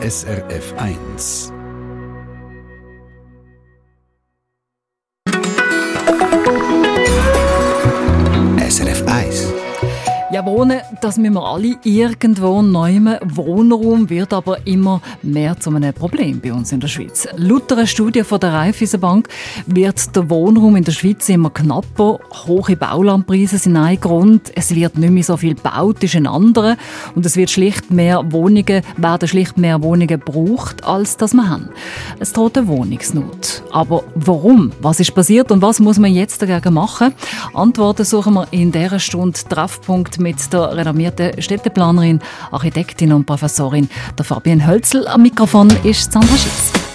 [0.00, 1.57] SRF 1.
[10.38, 13.18] Ja, wohnen, das müssen wir alle irgendwo nehmen.
[13.24, 17.26] Wohnraum wird aber immer mehr zu einem Problem bei uns in der Schweiz.
[17.34, 19.28] Laut einer Studie von der Raiffeisenbank
[19.66, 22.20] wird der Wohnraum in der Schweiz immer knapper.
[22.46, 24.52] Hohe Baulandpreise sind ein Grund.
[24.54, 26.76] Es wird nicht mehr so viel gebaut, ist ein anderer.
[27.16, 31.70] Und es wird schlicht mehr Wohnungen, werden schlicht mehr Wohnungen gebraucht, als das wir haben.
[32.20, 33.64] Es droht eine Wohnungsnot.
[33.72, 34.70] Aber warum?
[34.80, 37.12] Was ist passiert und was muss man jetzt dagegen machen?
[37.54, 44.24] Antworten suchen wir in dieser Stunde Treffpunkt mit der renommierten Städteplanerin, Architektin und Professorin der
[44.24, 45.06] Fabienne Hölzel.
[45.08, 46.87] Am Mikrofon ist Sandra Schitz.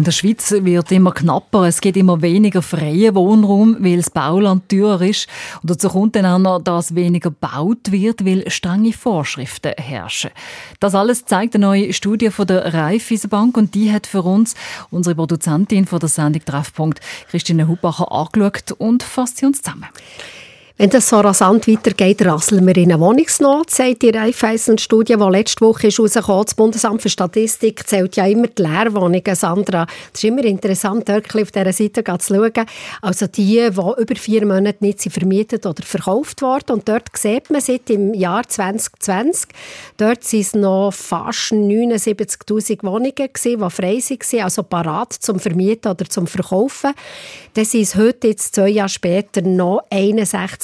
[0.00, 1.64] In der Schweiz wird immer knapper.
[1.64, 5.28] Es gibt immer weniger freien Wohnraum, weil das Bauland teurer ist.
[5.60, 10.30] Und dazu kommt dann auch noch, dass weniger gebaut wird, weil strenge Vorschriften herrschen.
[10.80, 14.54] Das alles zeigt eine neue Studie von der Raiffeisenbank und die hat für uns
[14.90, 19.88] unsere Produzentin von der Sendung Treffpunkt, Christine Hubacher, angeschaut und fasst sie uns zusammen.
[20.80, 25.62] Wenn das so rasant weitergeht, rasseln wir in eine Wohnungsnot, sagt die Raiffeisen-Studie, die letzte
[25.62, 26.44] Woche ist rausgekommen.
[26.46, 29.84] Das Bundesamt für Statistik zählt ja immer die Leerwohnungen, Sandra.
[29.84, 32.66] Das ist immer interessant, auf dieser Seite zu schauen.
[33.02, 36.70] Also die, die über vier Monate nicht sind vermietet oder verkauft worden.
[36.70, 39.50] Und dort sieht man seit im Jahr 2020,
[39.98, 45.90] dort sind es noch fast 79'000 Wohnungen gewesen, die frei waren, also parat zum Vermieten
[45.90, 46.92] oder zum Verkaufen.
[47.52, 49.82] Das ist heute, jetzt zwei Jahre später, noch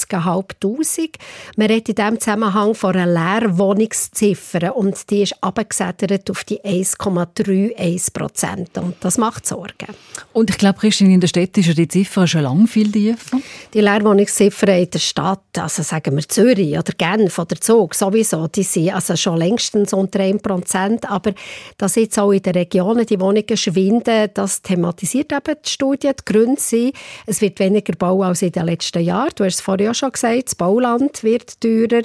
[0.09, 1.09] 61'500.
[1.55, 8.13] Man redet in diesem Zusammenhang von einer Leerwohnungsziffer und die ist abgesätert auf die 1,31
[8.13, 8.77] Prozent.
[8.77, 9.87] Und das macht Sorgen.
[10.33, 13.37] Und ich glaube, Christine, in der Stadt ist ja die Ziffer schon lange viel tiefer.
[13.73, 18.63] Die Leerwohnungsziffer in der Stadt, also sagen wir Zürich oder Genf oder Zug sowieso, die
[18.63, 21.09] sind also schon längstens unter 1 Prozent.
[21.09, 21.33] Aber
[21.77, 26.09] dass jetzt auch in den Regionen die Wohnungen schwinden, das thematisiert eben die Studie.
[26.09, 26.95] Die Gründe sind,
[27.25, 29.31] es wird weniger bauen als in den letzten Jahren.
[29.35, 32.03] Du hast es vorhin ja schon gesagt, das Bauland wird teurer.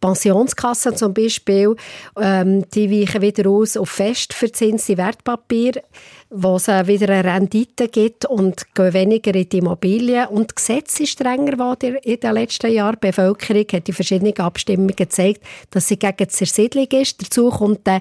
[0.00, 1.76] Pensionskassen zum Beispiel,
[2.20, 5.82] ähm, die weichen wieder aus auf festverzinste Wertpapiere
[6.30, 10.28] wo es wieder eine Rendite gibt und gehen weniger in die Immobilien.
[10.28, 12.98] Und das Gesetz ist strenger geworden in den letzten Jahren.
[13.02, 17.20] Die Bevölkerung hat in verschiedenen Abstimmungen gezeigt, dass sie gegen die Zersiedlung ist.
[17.20, 18.00] Dazu kommt, äh,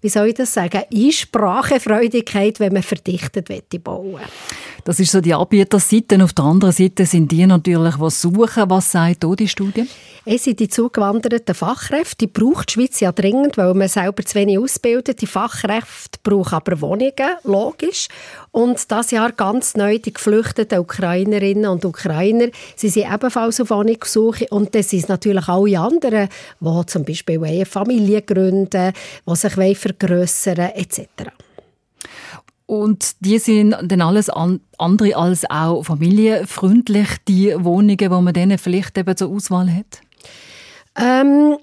[0.00, 3.46] wie soll ich das sagen, Einsprachefreudigkeit, wenn man verdichtet
[3.84, 4.20] bauen will.
[4.84, 6.22] Das ist so die Anbieterseite.
[6.22, 8.70] Auf der anderen Seite sind die natürlich, die suchen.
[8.70, 9.86] Was sagt hier die Studie?
[10.24, 12.26] Es sind die zugewanderten Fachkräfte.
[12.26, 15.20] Die braucht die Schweiz ja dringend, weil man selber zu wenig ausbildet.
[15.20, 17.12] Die Fachkräfte brauchen aber Wohnungen,
[17.44, 18.08] logisch.
[18.52, 22.48] Und das Jahr ganz neu die geflüchteten Ukrainerinnen und Ukrainer.
[22.76, 24.46] Sie sind ebenfalls auf Wohnungssuche.
[24.50, 26.28] Und das sind natürlich alle anderen,
[26.60, 28.92] die zum Beispiel eine Familie gründen,
[29.26, 31.32] die sich vergrössern wollen, etc.
[32.70, 38.58] Und die sind dann alles an, andere als auch familienfreundlich, die Wohnungen, die man denen
[38.58, 40.00] vielleicht eben zur Auswahl hat?
[40.96, 41.56] Ähm,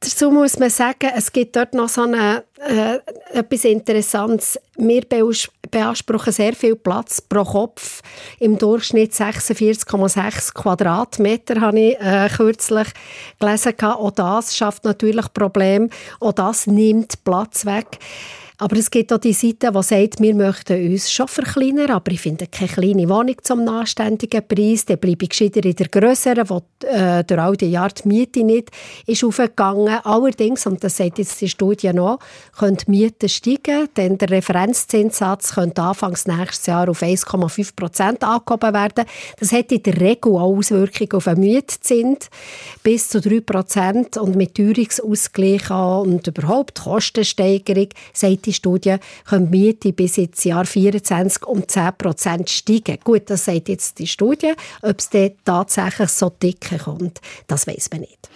[0.00, 3.00] dazu muss man sagen, es gibt dort noch so eine, äh,
[3.38, 4.58] etwas Interessantes.
[4.78, 5.02] Wir
[5.70, 8.00] beanspruchen sehr viel Platz pro Kopf.
[8.38, 12.88] Im Durchschnitt 46,6 Quadratmeter habe ich äh, kürzlich
[13.38, 13.74] gelesen.
[13.82, 15.90] Auch das schafft natürlich Probleme.
[16.18, 17.98] Auch das nimmt Platz weg.
[18.58, 22.22] Aber es gibt auch die Seite, die sagt, wir möchten uns schon verkleinern, aber ich
[22.22, 24.86] finde keine kleine Wohnung zum nachständigen Preis.
[24.86, 28.44] Dann bleibe ich gescheiter in der grösseren, wo äh, durch all die Jahre die Miete
[28.44, 28.70] nicht
[29.06, 29.98] ist aufgegangen.
[30.02, 32.18] Allerdings, und das sagt jetzt die Studie noch,
[32.58, 38.72] können die Mieten steigen, denn der Referenzzinssatz könnte anfangs nächstes Jahr auf 1,5 Prozent angehoben
[38.72, 39.04] werden.
[39.38, 42.30] Das hat in der Regel auch Auswirkungen auf den Mietzins
[42.82, 49.58] bis zu 3 Prozent und mit Teuerungsausgleich und überhaupt Kostensteigerung, sagt die Studie, können die
[49.58, 52.98] Miete bis ins Jahr 2024 um 10 Prozent steigen.
[53.04, 54.52] Gut, das sagt jetzt die Studie.
[54.82, 58.28] Ob es dann tatsächlich so dick kommt, das weiß man nicht.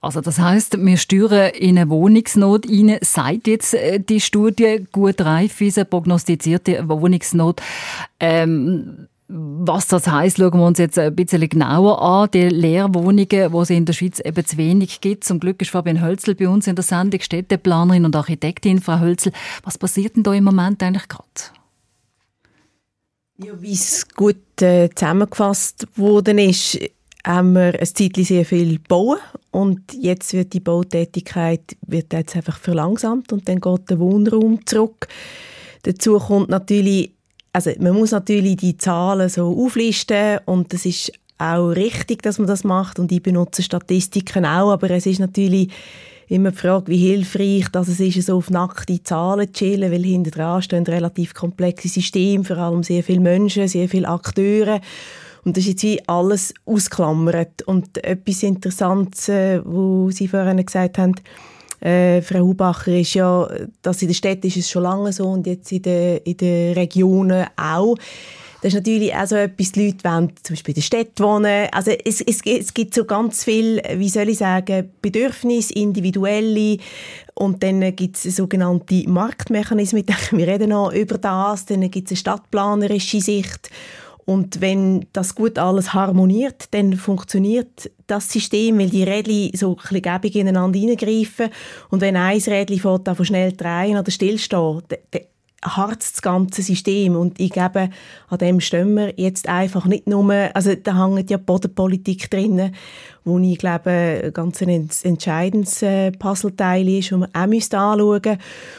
[0.00, 5.20] Also das heißt, wir steuern in eine Wohnungsnot rein, sagt jetzt äh, die Studie, gut
[5.20, 7.60] reif, diese prognostizierte Wohnungsnot.
[8.20, 12.30] Ähm was das heißt, schauen wir uns jetzt ein bisschen genauer an.
[12.32, 15.24] Die Leerwohnungen, die es in der Schweiz eben zu wenig gibt.
[15.24, 18.80] Zum Glück ist Fabian Hölzel bei uns in der Sendung, Städteplanerin und Architektin.
[18.80, 19.32] Frau Hölzel,
[19.64, 21.26] was passiert denn da im Moment eigentlich gerade?
[23.38, 26.78] Ja, wie es gut äh, zusammengefasst worden ist,
[27.26, 29.18] haben wir ein Zeitchen sehr viel bauen
[29.50, 35.08] und jetzt wird die Bautätigkeit wird jetzt einfach verlangsamt und dann geht der Wohnraum zurück.
[35.82, 37.15] Dazu kommt natürlich
[37.56, 42.46] also man muss natürlich die Zahlen so auflisten und das ist auch richtig, dass man
[42.46, 45.72] das macht und ich benutze Statistiken auch, aber es ist natürlich
[46.28, 50.04] immer die Frage, wie hilfreich dass es ist, so auf nackte Zahlen zu chillen, weil
[50.04, 54.82] hinter dran stehen relativ komplexe Systeme, vor allem sehr viele Menschen, sehr viele Akteure
[55.46, 57.62] und das ist jetzt wie alles ausklammert.
[57.62, 61.14] Und etwas Interessantes, äh, wo Sie vorhin gesagt haben,
[61.80, 63.48] äh, Frau Hubacher, ist ja,
[63.82, 66.74] dass in der Stadt ist es schon lange so und jetzt in den, in den
[66.74, 67.96] Regionen auch.
[68.62, 71.68] Das ist natürlich auch so etwas, die Leute wollen zum Beispiel in der Stadt wohnen.
[71.72, 76.78] Also es, es, es gibt so ganz viel, wie soll ich sagen, Bedürfnisse, individuelle
[77.34, 80.00] und dann gibt es sogenannte Marktmechanismen.
[80.00, 81.66] Ich denke, wir reden noch über das.
[81.66, 83.70] Dann gibt es eine stadtplanerische Sicht
[84.26, 90.02] und wenn das gut alles harmoniert, dann funktioniert das System, weil die Rädchen so ein
[90.02, 91.48] gäbig ineinander hineingreifen.
[91.90, 95.20] Und wenn ein Rädchen fährt, von schnell drehen oder stillstehen, dann
[95.62, 97.14] harzt das ganze System.
[97.14, 97.90] Und ich glaube,
[98.28, 102.72] an dem stehen wir jetzt einfach nicht nur, also da hängt ja Bodenpolitik drin,
[103.26, 108.38] wo ich glaube, ein ganz entscheidendes äh, Puzzleteil ist, das man auch anschauen müsste.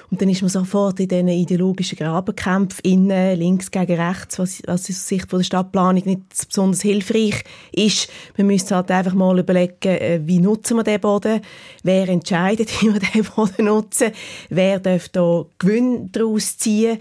[0.10, 4.90] Und dann ist man sofort in diesen ideologischen Grabenkämpfen innen, links gegen rechts, was, was
[4.90, 8.10] aus Sicht von der Stadtplanung nicht besonders hilfreich ist.
[8.38, 11.42] Man müsste halt einfach mal überlegen, äh, wie nutzen wir den Boden,
[11.84, 14.12] wer entscheidet, wie wir den Boden nutzen,
[14.50, 17.00] wer darf da Gewinn daraus ziehen.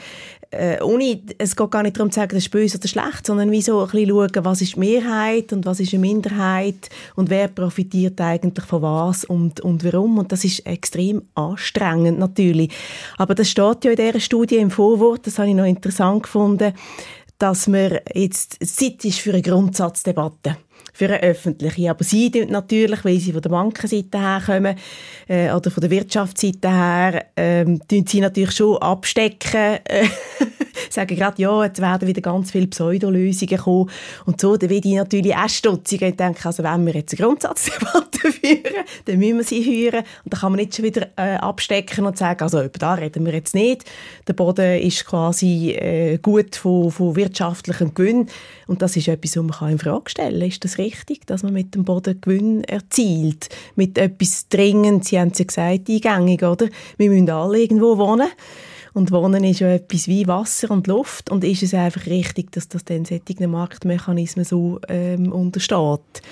[0.58, 3.50] Äh, ohne, es geht gar nicht darum zu sagen, das ist böse oder schlecht, sondern
[3.50, 7.48] wie so ein bisschen schauen, was ist Mehrheit und was ist eine Minderheit und wer
[7.48, 10.18] profitiert eigentlich von was und, und warum.
[10.18, 12.70] Und das ist extrem anstrengend natürlich.
[13.18, 16.72] Aber das steht ja in dieser Studie im Vorwort, das habe ich noch interessant gefunden,
[17.38, 20.56] dass man jetzt Zeit ist für eine Grundsatzdebatte
[20.96, 21.90] für eine öffentliche.
[21.90, 24.76] Aber sie tun natürlich, weil sie von der Bankenseite her kommen
[25.28, 30.06] äh, oder von der Wirtschaftsseite her, ähm, tun sie natürlich schon abstecken, äh,
[30.90, 33.90] sagen gerade, ja, jetzt werden wieder ganz viele Pseudolösungen kommen.
[34.24, 36.00] Und so, dann werde ich natürlich auch stutzig.
[36.00, 40.04] Und denke, also wenn wir jetzt eine Grundsatzdebatte führen, dann müssen wir sie führen.
[40.24, 43.26] Und dann kann man nicht schon wieder äh, abstecken und sagen, also über da reden
[43.26, 43.84] wir jetzt nicht,
[44.26, 48.28] der Boden ist quasi äh, gut von, von wirtschaftlichem Gewinn.
[48.66, 50.48] Und das ist etwas, was man kann in Frage stellen kann.
[50.48, 50.85] Ist das richtig,
[51.26, 53.48] dass man mit dem Boden Gewinn erzielt?
[53.74, 56.68] Mit etwas dringend, Sie haben es ja gesagt, eingängig, oder?
[56.96, 58.28] Wir müssen alle irgendwo wohnen.
[58.92, 61.30] Und Wohnen ist ja etwas wie Wasser und Luft.
[61.30, 66.22] Und ist es einfach richtig, dass das dann solchen Marktmechanismen so ähm, untersteht?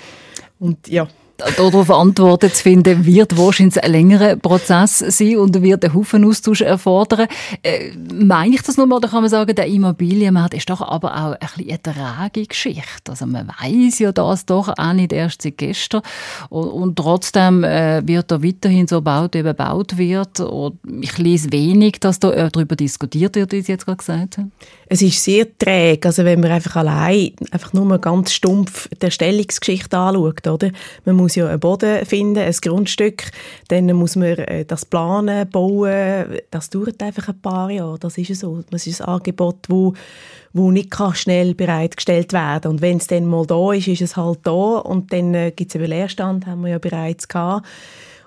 [0.57, 1.07] Und ja,
[1.37, 6.61] darauf Antworten zu finden, wird wahrscheinlich ein längerer Prozess sein und wird einen Haufen Austausch
[6.61, 7.27] erfordern.
[7.61, 11.31] Äh, meine ich das nochmal, oder kann man sagen, der Immobilienmarkt ist doch aber auch
[11.33, 13.11] ein bisschen eine tragende Geschichte.
[13.11, 16.01] Also man weiß ja das doch auch nicht erst seit gestern
[16.49, 20.39] und, und trotzdem äh, wird da weiterhin so gebaut, wie gebaut wird.
[20.39, 24.37] Und ich lese wenig, dass da äh, darüber diskutiert wird, wie Sie jetzt gerade gesagt
[24.37, 24.51] haben.
[24.87, 29.97] Es ist sehr träge, also wenn man einfach allein, einfach nur ganz stumpf die Erstellungsgeschichte
[29.97, 30.69] anschaut, oder?
[31.05, 33.31] Man muss ja einen Boden finden, ein Grundstück,
[33.69, 38.35] dann muss man äh, das planen, bauen, das dauert einfach ein paar Jahre, das ist
[38.35, 38.63] so.
[38.69, 39.93] Das ist ein Angebot, wo,
[40.53, 44.15] wo nicht kann schnell bereitgestellt werden und wenn es dann mal da ist, ist es
[44.15, 47.65] halt da und dann äh, gibt es eben Leerstand, haben wir ja bereits gehabt.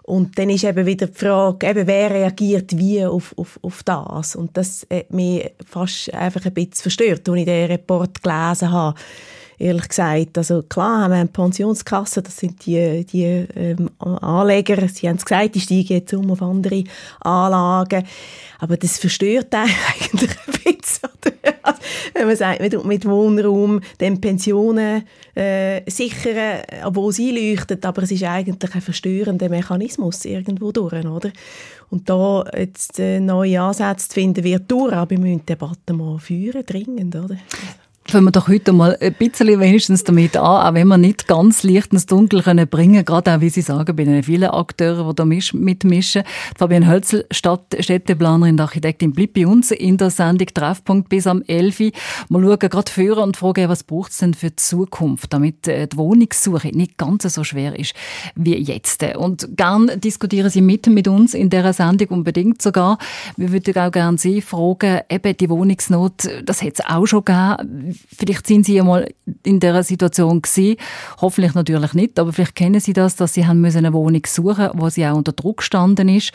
[0.09, 4.37] Und dann ist eben wieder die Frage, eben, wer reagiert wie auf, auf, auf das.
[4.37, 8.99] Und das hat mich fast einfach ein bisschen verstört, als ich diesen Report gelesen habe.
[9.59, 15.09] Ehrlich gesagt, also klar haben wir eine Pensionskasse, das sind die, die ähm, Anleger, sie
[15.09, 16.85] haben es gesagt, die steigen jetzt um auf andere
[17.21, 18.05] Anlagen,
[18.61, 21.11] aber das verstört einen eigentlich ein bisschen?
[21.63, 21.81] Also,
[22.15, 25.03] wenn man sagt, mit, mit Wohnraum, dann Pensionen
[25.35, 31.31] äh, sichern, obwohl sie leuchtet, aber es ist eigentlich ein verstörender Mechanismus irgendwo durch, oder?
[31.91, 35.93] Und da jetzt äh, neue Ansätze zu finden, wird durch, aber wir müssen die Debatte
[35.93, 37.37] mal führen, dringend, oder?
[38.11, 41.63] Fangen wir doch heute mal ein bisschen wenigstens damit an, auch wenn wir nicht ganz
[41.63, 45.15] Licht ins Dunkel können bringen, gerade auch, wie Sie sagen, bei den vielen Akteuren, die
[45.15, 46.23] da misch- mitmischen.
[46.57, 51.43] Fabian Hölzel, Stadt Städteplanerin und Architektin, bleibt bei uns in der Sendung Treffpunkt bis am
[51.43, 51.81] 11.
[51.81, 51.91] Uhr.
[52.31, 55.87] Wir schauen gerade führen und fragen, was braucht es denn für die Zukunft, damit äh,
[55.87, 57.93] die Wohnungssuche nicht ganz so schwer ist
[58.35, 59.05] wie jetzt.
[59.19, 62.97] Und gern diskutieren Sie mit mit uns in dieser Sendung unbedingt sogar.
[63.37, 67.98] Wir würden auch gerne Sie fragen, eben die Wohnungsnot, das hat es auch schon gegeben.
[68.17, 69.09] Vielleicht sind Sie ja mal
[69.45, 70.77] in dieser Situation gewesen.
[71.21, 74.71] Hoffentlich natürlich nicht, aber vielleicht kennen Sie das, dass Sie haben müssen eine Wohnung suchen,
[74.75, 76.33] wo sie auch unter Druck gestanden ist.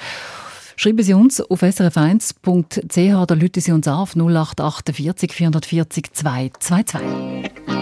[0.75, 7.72] Schreiben Sie uns auf srf1.ch oder rufen Sie uns an auf 0848 440 222.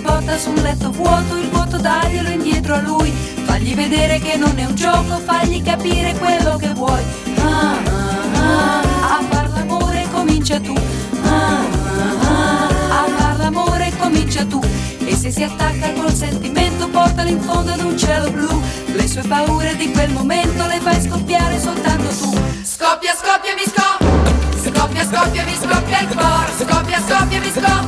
[0.00, 3.10] Porta su un letto vuoto, il vuoto daglielo indietro a lui.
[3.44, 7.02] Fagli vedere che non è un gioco, fagli capire quello che vuoi.
[7.38, 8.80] Ah, ah, ah.
[8.80, 10.74] A far l'amore comincia tu.
[11.22, 13.02] Ah, ah, ah.
[13.02, 14.60] A far l'amore comincia tu.
[15.04, 18.62] E se si attacca col sentimento, portalo in fondo ad un cielo blu.
[18.92, 22.32] Le sue paure di quel momento le fai scoppiare soltanto tu.
[22.62, 24.37] Scoppia, scoppia, mi scoppia.
[24.78, 26.52] Scoppia, scoppia, mi scoppia il cuore.
[26.56, 27.84] Scoppia, scoppia, mi scoppia.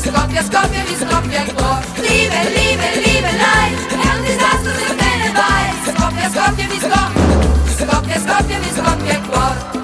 [0.00, 1.84] Scoppia, scoppia, mi scoppia il cuore.
[1.96, 3.96] Live, live, live, life.
[3.96, 5.92] È un disastro se te ne vai.
[5.92, 7.84] Scoppia, scoppia, mi scoppia.
[7.84, 9.79] Scoppia, scoppia, mi scoppia il cuore.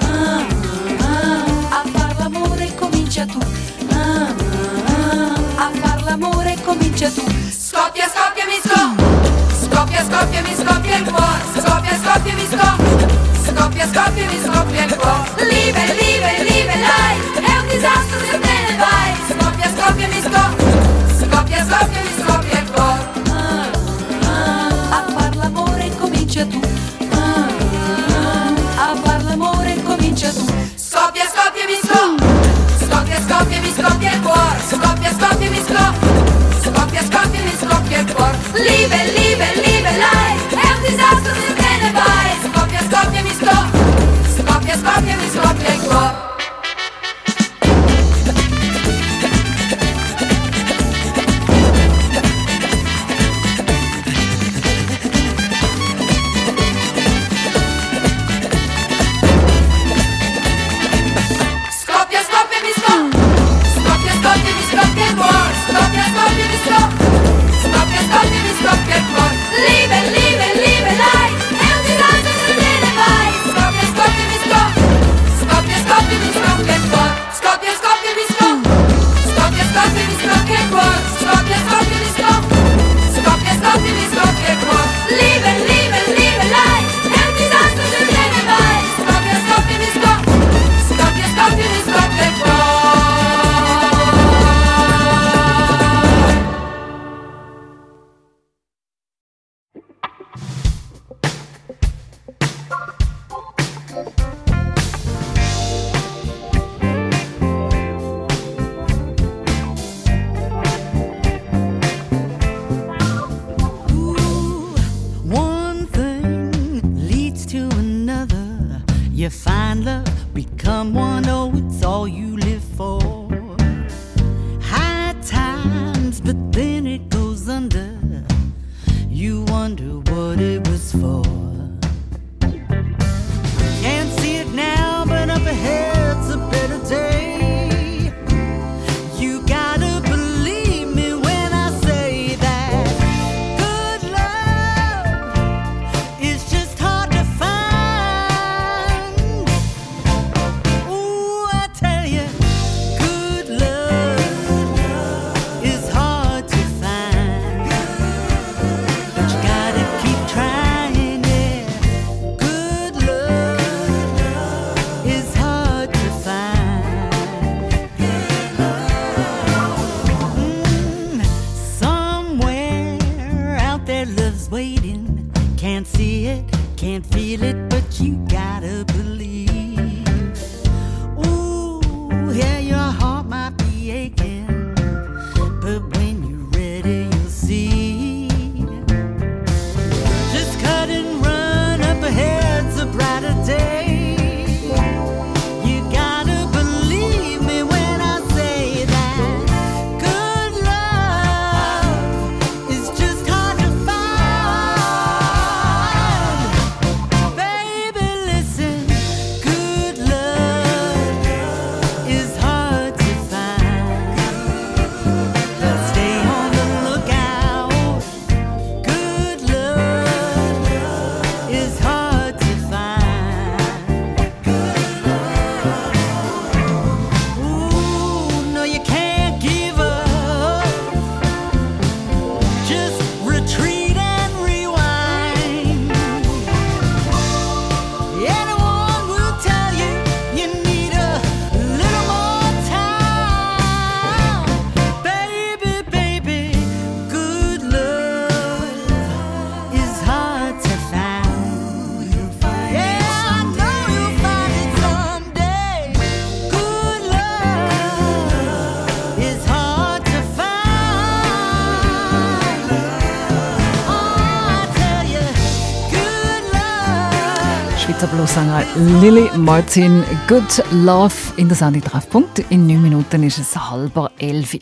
[268.27, 268.65] Bluesänger
[268.99, 272.39] Lily Martin, Good Love in der Sendung Treffpunkt.
[272.49, 274.57] In neun Minuten ist es halber elf.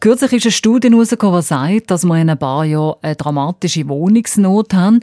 [0.00, 3.88] Kürzlich ist eine Studie herausgekommen, die sagt, dass wir in ein paar Jahren eine dramatische
[3.88, 5.00] Wohnungsnot haben.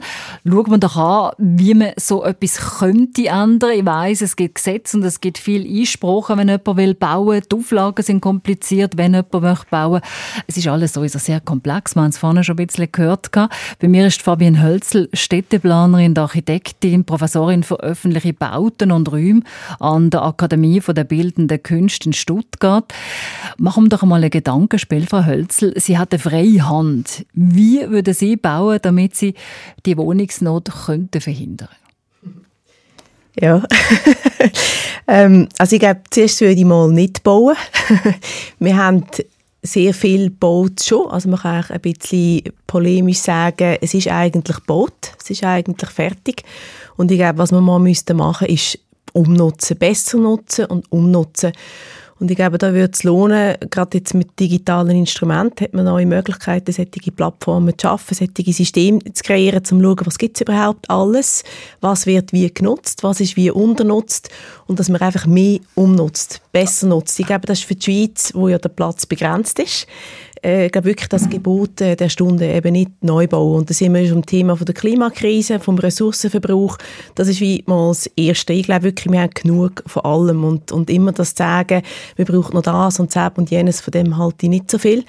[0.48, 3.72] Schauen wir doch an, wie man so etwas könnte ändern.
[3.74, 7.42] Ich weiss, es gibt Gesetze und es gibt viel Einsprachen, wenn jemand will bauen.
[7.52, 10.00] Die Auflagen sind kompliziert, wenn jemand möchte bauen.
[10.46, 11.94] Es ist alles sowieso sehr komplex.
[11.94, 13.30] Wir haben es vorhin schon ein bisschen gehört.
[13.32, 19.42] Bei mir ist Fabienne Hölzel, Städteplanerin, und Architektin, Professorin für öffentliche Bauten und Räume
[19.78, 22.94] an der Akademie der Bildenden Künste in Stuttgart.
[23.58, 24.30] Machen wir doch mal ein
[24.86, 25.74] Gedankenspiel, Frau Hölzel.
[25.76, 27.26] Sie hat eine freie Hand.
[27.32, 29.34] Wie würden Sie bauen, damit Sie
[29.84, 31.68] die Wohnungsnot könnten verhindern
[33.34, 33.62] Ja.
[35.08, 37.56] ähm, also ich glaube, zuerst würde ich mal nicht bauen.
[38.58, 39.04] Wir haben
[39.62, 41.08] sehr viel gebaut schon.
[41.08, 45.90] Also man kann auch ein bisschen polemisch sagen, es ist eigentlich gebaut, es ist eigentlich
[45.90, 46.44] fertig.
[46.96, 48.78] Und ich glaube, was man mal müsste machen, ist
[49.12, 51.52] umnutzen, besser nutzen und umnutzen.
[52.18, 56.06] Und ich glaube, da würde es lohnen, gerade jetzt mit digitalen Instrumenten hat man neue
[56.06, 60.40] Möglichkeiten, solche Plattformen zu schaffen, solche Systeme zu kreieren, um zu schauen, was gibt es
[60.40, 61.44] überhaupt alles,
[61.82, 64.30] was wird wie genutzt, was ist wie unternutzt
[64.66, 67.20] und dass man einfach mehr umnutzt, besser nutzt.
[67.20, 69.86] Ich glaube, das ist für die Schweiz, wo ja der Platz begrenzt ist,
[70.42, 73.56] äh, glaube wirklich das Gebot der Stunde eben nicht Neubau.
[73.56, 76.78] Und da sind wir schon Thema von der Klimakrise, vom Ressourcenverbrauch.
[77.14, 78.52] Das ist wie mal das Erste.
[78.52, 81.82] Ich glaube wirklich, wir haben genug von allem und, und immer das zu sagen,
[82.16, 85.04] wir brauchen noch das und das und jenes, von dem halte ich nicht so viel.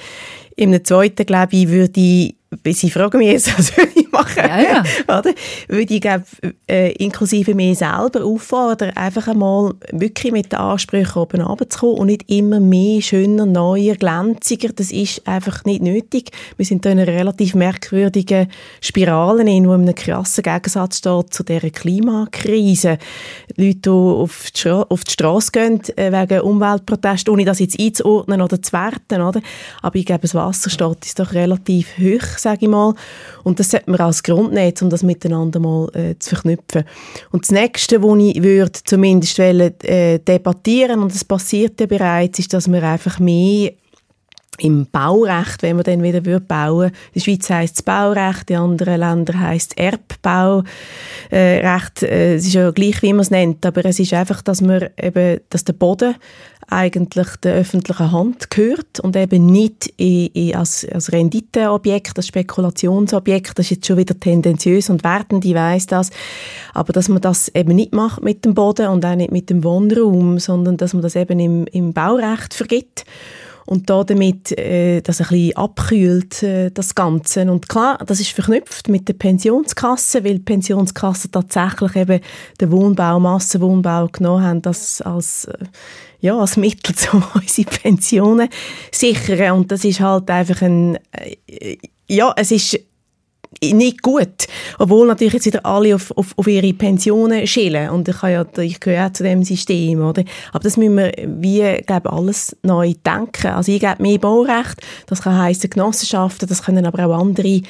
[0.56, 2.36] Im zweiten, glaube ich, würde ich
[2.66, 4.38] Sie fragen mich jetzt, was soll ich machen?
[4.38, 4.84] Ja, ja.
[5.20, 5.34] Oder?
[5.68, 6.24] Würde ich, glaube
[6.70, 12.30] äh, inklusive mir selber auffordern, einfach einmal wirklich mit den Ansprüchen oben runterzukommen und nicht
[12.30, 14.70] immer mehr schöner, neuer, glänziger.
[14.74, 16.32] Das ist einfach nicht nötig.
[16.58, 18.48] Wir sind da in einer relativ merkwürdigen
[18.82, 22.98] Spirale, in wo in einem krassen Gegensatz steht zu dieser Klimakrise.
[23.56, 27.80] Leute, die auf die, Stra auf die Straße gehen äh, wegen Umweltprotest, ohne das jetzt
[27.80, 29.22] einzuordnen oder zu werten.
[29.22, 29.42] Oder?
[29.82, 32.94] Aber ich glaube, das Wasser steht ist doch relativ hoch, sage ich mal.
[33.44, 36.84] Und das sollte man als Grund nehmen, um das miteinander mal äh, zu verknüpfen.
[37.32, 42.40] Und das Nächste, was ich würde zumindest wollen, äh, debattieren, und das passiert ja bereits,
[42.40, 43.72] ist, dass wir einfach mehr
[44.60, 48.58] im Baurecht, wenn man dann wieder würde bauen, in der Schweiz heisst es Baurecht, in
[48.58, 50.66] anderen Ländern heisst es Erbbaurecht.
[51.32, 54.90] Äh, es ist ja gleich, wie man es nennt, aber es ist einfach, dass man
[54.98, 56.16] eben, dass der Boden
[56.70, 63.58] eigentlich der öffentlichen Hand gehört und eben nicht in, in als, als Renditeobjekt, als Spekulationsobjekt.
[63.58, 66.10] Das ist jetzt schon wieder tendenziös und wertend, ich weiss das.
[66.74, 69.64] Aber dass man das eben nicht macht mit dem Boden und auch nicht mit dem
[69.64, 73.06] Wohnraum, sondern dass man das eben im, im Baurecht vergibt
[73.68, 77.52] und da damit äh, das ein bisschen abkühlt, äh, das Ganze.
[77.52, 82.22] Und klar, das ist verknüpft mit der Pensionskasse, weil die Pensionskasse tatsächlich eben
[82.62, 85.66] den Wohnbau, Massenwohnbau genommen haben, das als, äh,
[86.22, 88.48] ja, als Mittel, um unsere Pensionen
[88.90, 89.58] sichern.
[89.58, 91.78] Und das ist halt einfach ein, äh,
[92.08, 92.80] ja, es ist
[93.64, 94.48] nicht gut.
[94.78, 97.90] Obwohl natürlich jetzt wieder alle auf, auf, auf ihre Pensionen schillen.
[97.90, 100.02] Und ich, ja, ich gehöre auch zu dem System.
[100.02, 100.24] Oder?
[100.52, 103.48] Aber das müssen wir wie, glaube alles neu denken.
[103.48, 107.62] Also ich glaube mehr Baurecht, das kann heissen Genossenschaften, das können aber auch andere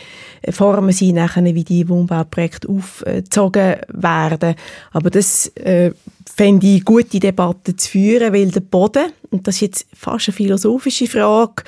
[0.49, 4.55] Formen sein, nachher, wie die Wohnbauprojekte aufgezogen werden.
[4.91, 5.91] Aber das äh,
[6.25, 10.35] fände ich gute Debatte zu führen, weil der Boden, und das ist jetzt fast eine
[10.35, 11.63] philosophische Frage,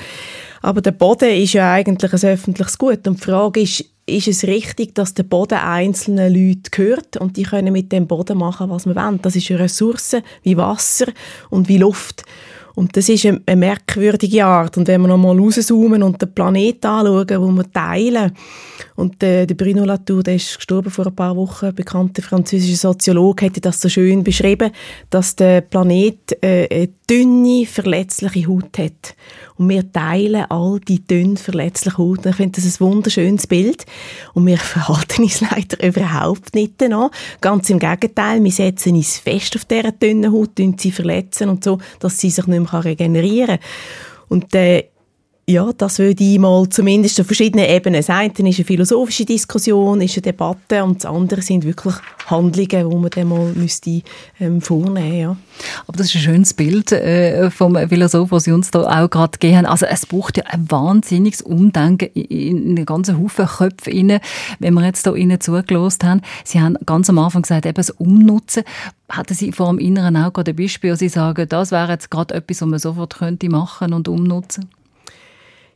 [0.62, 3.08] aber der Boden ist ja eigentlich ein öffentliches Gut.
[3.08, 7.44] Und die Frage ist, ist es richtig, dass der Boden einzelnen Leuten gehört und die
[7.44, 9.22] können mit dem Boden machen, was sie wollen.
[9.22, 11.08] Das ist eine Ressource wie Wasser
[11.50, 12.24] und wie Luft.
[12.76, 14.78] Und das ist eine, merkwürdige Art.
[14.78, 18.32] Und wenn wir nochmal rauszoomen und den Planeten anschauen, wo wir teilen,
[18.96, 22.90] und äh, der Bruno Latour, der ist gestorben vor ein paar Wochen, ein bekannter französischer
[22.90, 24.72] Soziologe, hätte das so schön beschrieben,
[25.10, 29.16] dass der Planet äh, eine dünne, verletzliche Haut hat.
[29.60, 32.26] Und wir teilen all die dünn, verletzliche Haut.
[32.26, 33.86] Ich finde das ein wunderschönes Bild.
[34.34, 37.12] Und wir verhalten uns leider überhaupt nicht danach.
[37.42, 41.78] Ganz im Gegenteil, wir setzen uns fest auf dieser dünnen Haut, sie verletzen und so,
[42.00, 43.68] dass sie sich nicht mehr regenerieren kann.
[44.30, 44.86] Und äh,
[45.50, 48.32] ja, das würde ich mal zumindest auf verschiedenen Ebenen sagen.
[48.38, 51.96] Das ist eine philosophische Diskussion, ist eine Debatte und das andere sind wirklich
[52.28, 54.04] Handlungen, die man dann mal müsste,
[54.40, 55.38] ähm, vornehmen ja.
[55.88, 59.40] Aber das ist ein schönes Bild äh, vom Philosoph, was Sie uns da auch gerade
[59.40, 59.66] gegeben haben.
[59.66, 64.20] Also es braucht ja ein wahnsinniges Umdenken in einen ganzen Haufen Köpfe rein,
[64.60, 66.22] wenn wir jetzt da Ihnen zugelost haben.
[66.44, 68.62] Sie haben ganz am Anfang gesagt, eben das Umnutzen.
[69.10, 72.12] Hatten Sie vor dem Inneren auch gerade ein Beispiel, wo Sie sagen, das wäre jetzt
[72.12, 74.70] gerade etwas, was man sofort könnte machen und umnutzen?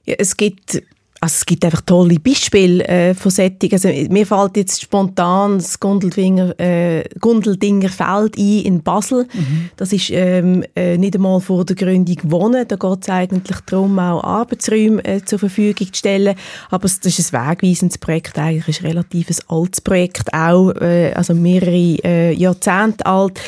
[0.06, 0.82] Ja, es gibt
[1.24, 3.76] also es gibt einfach tolle Beispiele äh, von Sättigen.
[3.76, 9.26] Also mir fällt jetzt spontan das Gundeldinger, äh, Gundeldinger Feld ein in Basel.
[9.34, 9.70] Mhm.
[9.78, 12.68] Das ist ähm, äh, nicht einmal vor der Gründung Wohnen.
[12.68, 16.36] Da geht es eigentlich darum, auch Arbeitsräume äh, zur Verfügung zu stellen.
[16.70, 18.38] Aber das ist ein wegweisendes Projekt.
[18.38, 23.40] Eigentlich ist ein relativ altes Projekt, auch äh, also mehrere äh, Jahrzehnte alt,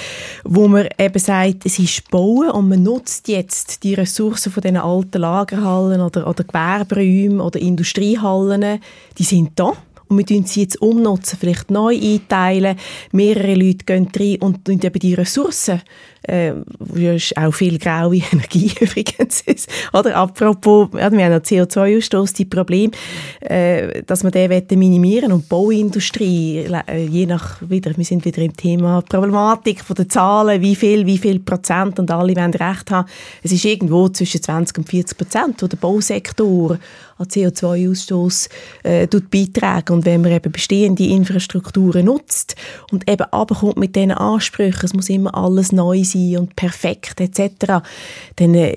[0.46, 4.78] wo man eben sagt, es ist Bauen und man nutzt jetzt die Ressourcen von diesen
[4.78, 8.80] alten Lagerhallen oder, oder Gewerberäumen oder Industriehallen,
[9.18, 9.74] die sind da.
[10.08, 12.78] Und wir tun sie jetzt umnutzen, vielleicht neu einteilen.
[13.12, 15.82] Mehrere Leute gehen rein und eben die Ressourcen
[16.28, 16.54] äh,
[17.16, 19.70] ist auch viel graue Energie übrigens ist.
[19.94, 22.92] Oder apropos, ja, wir haben einen CO2-Ausstoß, die Problem,
[23.42, 28.42] äh, dass wir den minimieren und die Bauindustrie, äh, je nach, wieder, wir sind wieder
[28.42, 32.92] im Thema Problematik von den Zahlen, wie viel, wie viel Prozent und alle wollen recht
[32.92, 33.08] haben.
[33.44, 36.78] Es ist irgendwo zwischen 20 und 40 Prozent, wo der Bausektor
[37.18, 38.50] an CO2-Ausstoß
[38.84, 39.90] äh, beiträgt.
[39.90, 42.56] Und wenn man eben bestehende Infrastrukturen nutzt
[42.92, 47.22] und eben abkommt mit diesen Ansprüchen, es muss immer alles neu sein, sein und perfekt
[47.22, 47.84] etc.,
[48.36, 48.76] dann äh,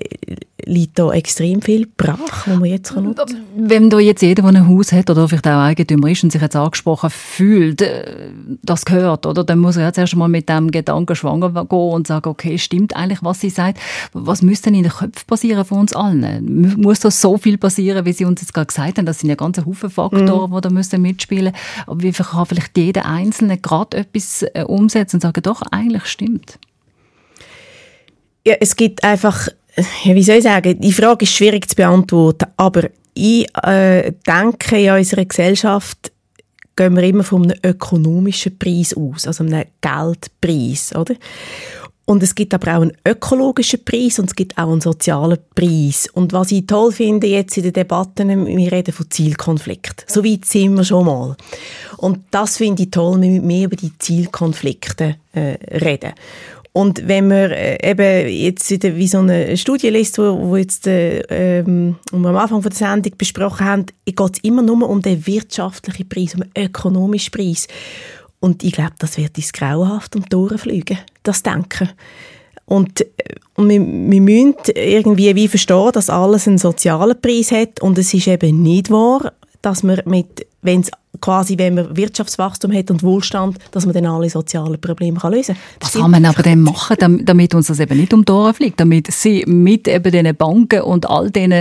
[0.65, 3.69] liegt da extrem viel brach, wo man jetzt nutzen kann.
[3.69, 6.41] Wenn da jetzt jeder, der ein Haus hat oder vielleicht auch Eigentümer ist und sich
[6.41, 9.43] jetzt angesprochen fühlt, äh, das gehört, oder?
[9.43, 12.95] Dann muss er jetzt erst mal mit dem Gedanken schwanger gehen und sagen, okay, stimmt
[12.95, 13.79] eigentlich, was sie sagt.
[14.13, 16.77] Was müsste denn in den Köpfen passieren von uns allen?
[16.77, 19.05] Muss da so viel passieren, wie Sie uns jetzt gerade gesagt haben?
[19.05, 20.55] Das sind ja ganze Haufen Faktoren, mm.
[20.55, 21.53] die da müssen mitspielen.
[21.87, 26.59] Aber wie kann vielleicht jeder Einzelne gerade etwas äh, umsetzen und sagen, doch, eigentlich stimmt?
[28.45, 29.49] Ja, es gibt einfach,
[30.03, 34.91] wie soll ich sagen, die Frage ist schwierig zu beantworten, aber ich äh, denke, in
[34.91, 36.11] unserer Gesellschaft
[36.75, 41.15] gehen wir immer von einem ökonomischen Preis aus, also einem Geldpreis, oder?
[42.05, 46.09] Und es gibt aber auch einen ökologischen Preis und es gibt auch einen sozialen Preis.
[46.11, 50.05] Und was ich toll finde jetzt in den Debatten, wir reden von Zielkonflikten.
[50.07, 51.37] So weit sind wir schon mal.
[51.97, 56.13] Und das finde ich toll, wir müssen mehr über die Zielkonflikte äh, reden.
[56.71, 60.85] Und wenn man äh, eben jetzt wieder wie so eine Studie liest, wo, wo jetzt
[60.85, 64.87] äh, ähm, wo wir am Anfang von der Sendung besprochen haben, geht es immer nur
[64.87, 67.67] um den wirtschaftlichen Preis, um den ökonomischen Preis.
[68.39, 71.89] Und ich glaube, das wird ins Grauenhaft um die fliegen, das Denken.
[72.65, 73.05] Und, äh,
[73.55, 78.13] und wir, wir müssen irgendwie wie verstehen, dass alles einen sozialen Preis hat und es
[78.13, 80.91] ist eben nicht wahr, dass man mit, wenn es
[81.21, 85.55] quasi, wenn man Wirtschaftswachstum hat und Wohlstand, dass man dann alle sozialen Probleme kann lösen
[85.55, 85.63] kann.
[85.81, 88.53] Was kann man aber dann machen, dam- damit uns das eben nicht um die Ohren
[88.53, 91.51] fliegt, damit sie mit eben diesen Banken und all diesen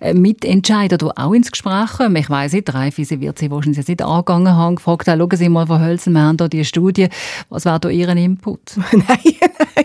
[0.00, 2.16] äh, Mitentscheidern die auch ins Gespräch kommen?
[2.16, 5.48] Ich weiss nicht, Raiffeisen wird sie wahrscheinlich jetzt nicht angegangen haben, gefragt haben, schauen Sie
[5.48, 7.08] mal, Frau Hölzel, wir haben hier die Studie,
[7.48, 8.60] was wäre da Ihr Input?
[8.92, 9.84] nein, nein.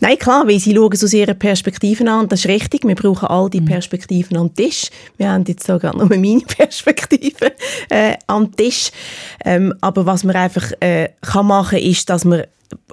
[0.00, 2.28] Nein, klar, weil sie schauen es aus ihrer Perspektive an.
[2.28, 2.84] Das ist richtig.
[2.84, 4.90] Wir brauchen all die Perspektiven am Tisch.
[5.16, 7.52] Wir haben jetzt sogar nur meine Perspektive
[7.88, 8.90] äh, am Tisch.
[9.44, 12.44] Ähm, aber was man einfach äh, kann machen, ist, dass man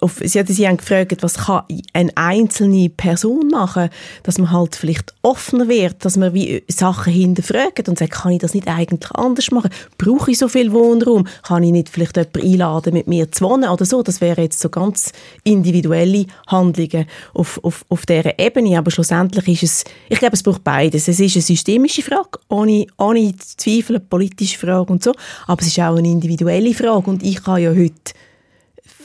[0.02, 1.64] auf, Sie, Sie haben gefragt, was kann
[1.94, 3.90] eine einzelne Person machen,
[4.24, 8.40] dass man halt vielleicht offener wird, dass man wie Sachen hinterfragt und sagt, kann ich
[8.40, 9.70] das nicht eigentlich anders machen?
[9.98, 11.28] Brauche ich so viel Wohnraum?
[11.44, 14.04] Kann ich nicht vielleicht jemanden einladen, mit mir zu wohnen oder so?
[14.04, 15.12] Das wäre jetzt so ganz
[15.44, 18.78] individuelle Handlungen auf, auf, auf dieser Ebene.
[18.78, 21.08] Aber schlussendlich ist es, ich glaube, es braucht beides.
[21.08, 25.14] Es ist eine systemische Frage, ohne, ohne Zweifel, eine politische Frage und so.
[25.48, 27.10] Aber es ist auch eine individuelle Frage.
[27.10, 28.14] Und ich kann ja heute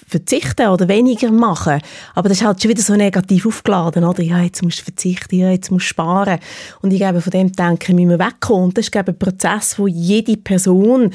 [0.06, 1.80] verzichten oder weniger machen.
[2.14, 4.22] Aber das ist halt schon wieder so negativ aufgeladen, oder?
[4.22, 6.38] Ja, jetzt musst du verzichten, ja, jetzt musst du sparen.
[6.82, 8.64] Und ich glaube, von dem denken müssen wir wegkommen.
[8.64, 11.10] Und das ist, glaube ich, ein Prozess, wo jede Person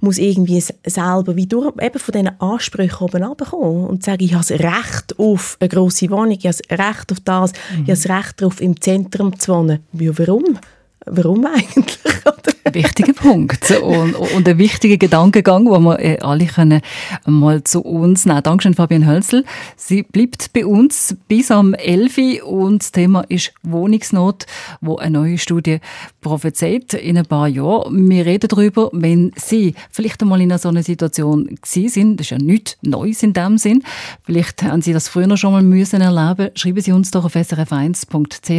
[0.00, 4.44] muss irgendwie selber wie durch, eben von diesen Ansprüchen oben runterkommen und sagen, ich habe
[4.46, 8.08] das Recht auf eine grosse Wohnung, ich habe das Recht auf das, ich habe das
[8.08, 9.80] Recht darauf, im Zentrum zu wohnen.
[9.94, 10.58] Ja, warum?
[11.06, 11.98] Warum eigentlich?
[12.72, 16.80] Wichtiger Punkt und, und ein wichtiger Gedankengang, wo wir äh, alle können
[17.26, 18.42] mal zu uns nehmen.
[18.42, 19.44] Dankeschön, Fabian Hölzel.
[19.76, 22.42] Sie bleibt bei uns bis am 11.
[22.42, 24.46] Uhr und das Thema ist Wohnungsnot,
[24.80, 25.80] wo eine neue Studie
[26.22, 28.08] prophezeit in ein paar Jahren.
[28.08, 32.30] Wir reden darüber, wenn Sie vielleicht einmal in so einer Situation gewesen sind, das ist
[32.30, 33.82] ja nichts Neues in dem Sinn,
[34.22, 38.50] vielleicht haben Sie das früher schon mal müssen erleben, schreiben Sie uns doch auf srf1.ch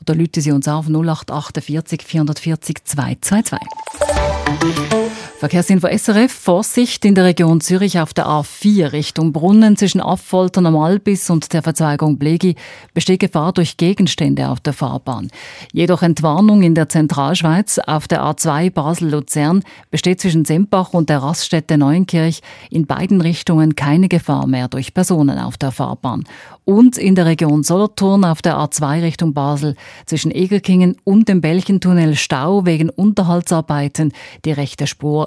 [0.00, 5.05] oder rufen Sie uns auf 0848 440 222.
[5.38, 6.32] Verkehrsinfo SRF.
[6.32, 11.52] Vorsicht in der Region Zürich auf der A4 Richtung Brunnen zwischen Affoltern am Albis und
[11.52, 12.54] der Verzweigung Blegi
[12.94, 15.28] besteht Gefahr durch Gegenstände auf der Fahrbahn.
[15.74, 21.76] Jedoch Entwarnung in der Zentralschweiz auf der A2 Basel-Luzern besteht zwischen Sempach und der Raststätte
[21.76, 26.24] Neuenkirch in beiden Richtungen keine Gefahr mehr durch Personen auf der Fahrbahn.
[26.64, 32.16] Und in der Region Solothurn auf der A2 Richtung Basel zwischen Egerkingen und dem Belchentunnel
[32.16, 34.12] Stau wegen Unterhaltsarbeiten.
[34.44, 35.25] Die rechte Spur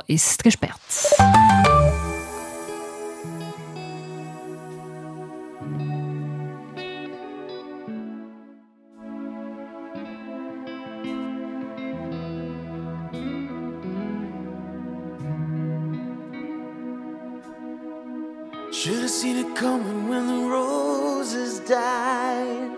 [18.71, 22.71] Should have seen it coming when the roses died.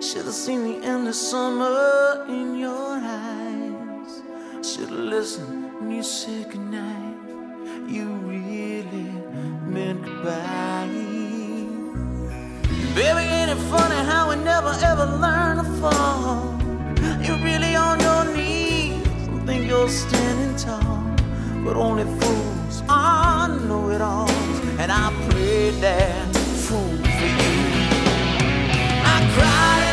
[0.00, 4.22] Should have seen the end of summer in your eyes.
[4.62, 7.16] Should have listened you said goodnight.
[7.86, 9.10] You really
[9.66, 10.88] meant goodbye.
[12.94, 16.58] Baby, ain't it funny how we never ever learn to fall?
[17.24, 21.04] You're really on your knees and think you're standing tall,
[21.64, 24.30] but only fools are know-it-alls,
[24.78, 27.60] and I prayed that fool for you.
[29.14, 29.91] I cried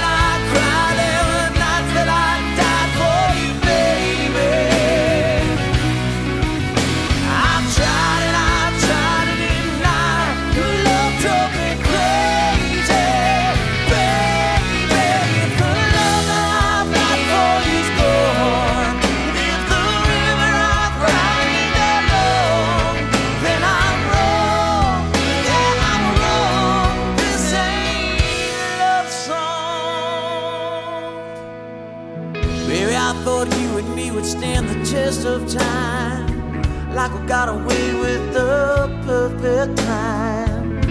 [35.09, 36.61] test of time.
[36.93, 40.81] Like we got away with the perfect time.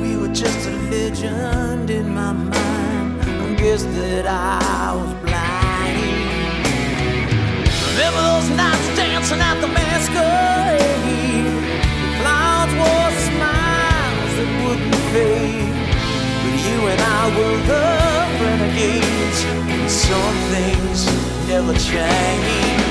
[0.00, 3.20] We were just a legend in my mind.
[3.44, 6.00] I guess that I was blind.
[7.90, 11.46] Remember those nights dancing at the masquerade?
[12.02, 15.76] The clouds wore smiles that wouldn't fade.
[16.42, 17.86] But you and I were the
[18.40, 19.40] renegades.
[19.74, 20.98] And some things
[21.48, 22.87] never change.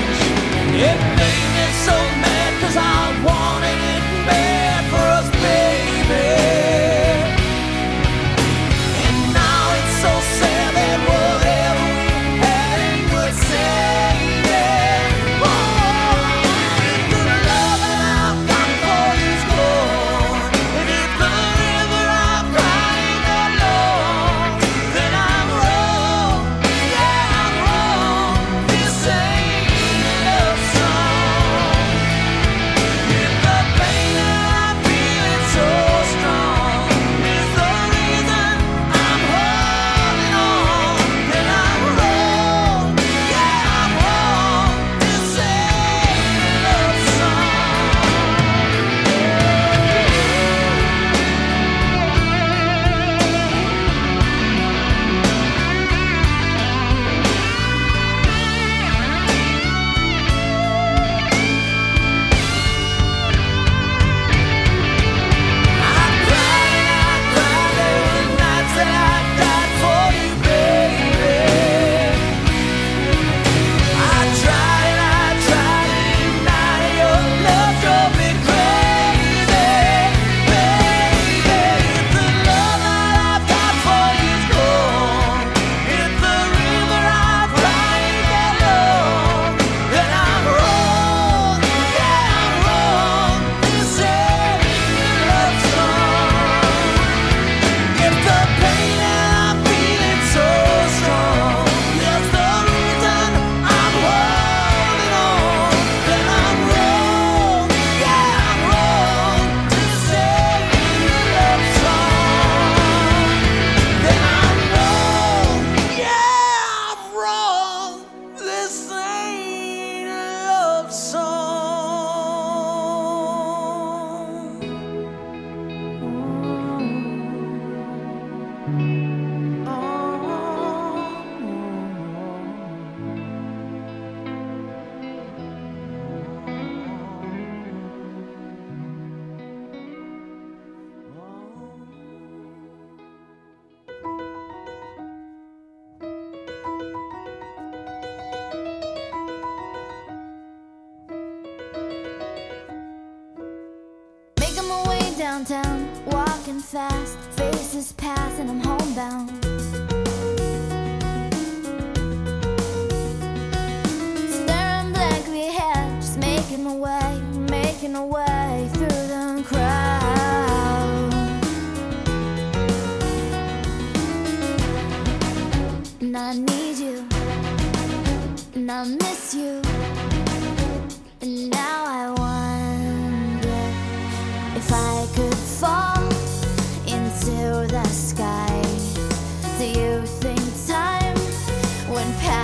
[0.80, 4.57] It made me so mad cause I wanted it bad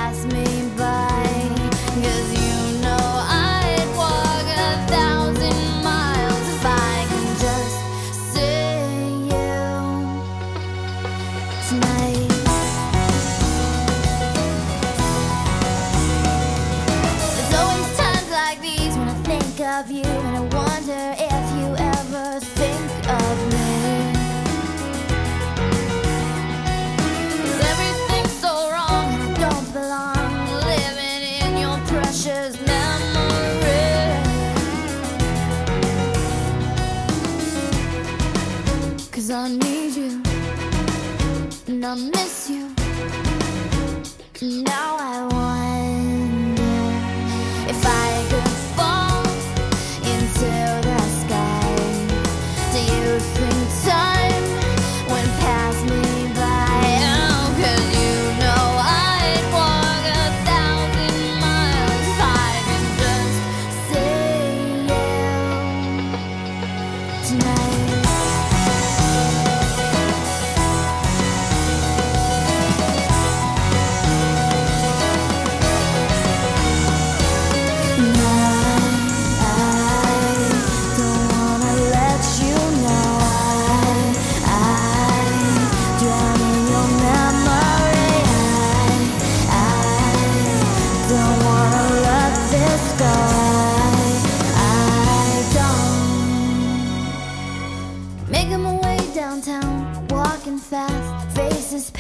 [0.05, 0.45] pass me
[0.77, 1.49] by?
[2.03, 2.34] 'Cause
[41.95, 42.75] I miss you.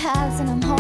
[0.07, 0.74] and I'm home.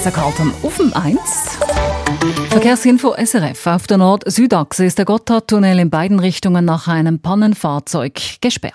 [0.00, 1.18] Vanessa Carlton auf dem 1.
[2.48, 3.66] Verkehrsinfo SRF.
[3.66, 8.72] Auf der Nord-Südachse ist der Gotthardtunnel in beiden Richtungen nach einem Pannenfahrzeug gesperrt.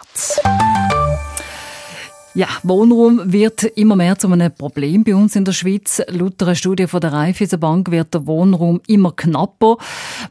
[2.37, 6.01] Ja, Wohnraum wird immer mehr zu einem Problem bei uns in der Schweiz.
[6.09, 9.77] Laut einer Studie von der Raiffeisenbank wird der Wohnraum immer knapper.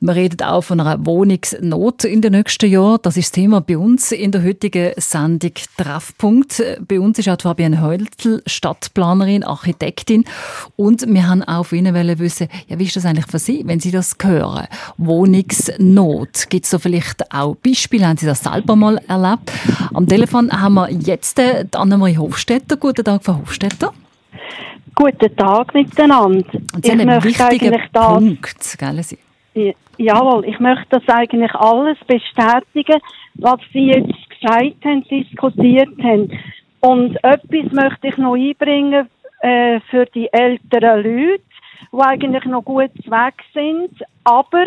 [0.01, 2.99] Man redet auch von einer Wohnungsnot in den nächsten Jahren.
[3.01, 6.63] Das ist das Thema bei uns in der heutigen Sendung Treffpunkt.
[6.87, 10.27] Bei uns ist auch Fabienne Heultl, Stadtplanerin, Architektin.
[10.77, 13.81] Und wir haben auch von Ihnen wissen, ja, wie ist das eigentlich für Sie, wenn
[13.81, 14.67] Sie das hören?
[14.99, 16.51] Wohnungsnot.
[16.51, 18.07] Gibt es da vielleicht auch Beispiele?
[18.07, 19.51] Haben Sie das selber mal erlebt?
[19.95, 21.65] Am Telefon haben wir jetzt die
[21.95, 22.77] Annemarie Hofstetter.
[22.77, 23.93] Guten Tag, Frau Hofstetter.
[24.97, 26.45] Guten Tag miteinander.
[26.75, 29.19] Und Sie haben einen wichtigen Punkt, gell, Sie?
[29.55, 33.01] Ja, Jawohl, ich möchte das eigentlich alles bestätigen,
[33.35, 36.33] was Sie jetzt gesagt haben, diskutiert haben.
[36.81, 39.09] Und etwas möchte ich noch einbringen
[39.41, 41.43] äh, für die älteren Leute,
[41.93, 44.67] die eigentlich noch gut weg sind, aber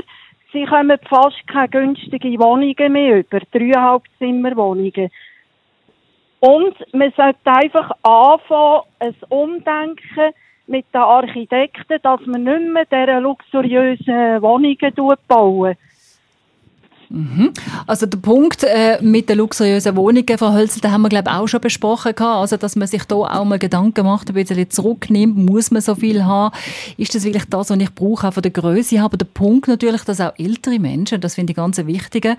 [0.54, 5.12] sie kommen fast keine günstigen Wohnungen mehr über, dreieinhalb Zimmerwohnungen.
[6.40, 10.34] Und man sollte einfach anfangen, ein Umdenken
[10.68, 15.76] mit den Architekten, dass man nicht mehr diese luxuriösen Wohnungen bauen.
[17.10, 17.54] Mhm.
[17.86, 21.48] Also der Punkt äh, mit den luxuriösen Wohnungen, Frau Hölzel, den haben wir glaube auch
[21.48, 22.38] schon besprochen gehabt.
[22.38, 25.96] Also dass man sich da auch mal Gedanken macht, ein bisschen zurücknimmt, muss man so
[25.96, 26.56] viel haben?
[26.98, 29.02] Ist das wirklich das, was ich brauche, auch von der Größe?
[29.02, 32.38] Aber der Punkt natürlich, dass auch ältere Menschen, das finde ich ganz wichtig,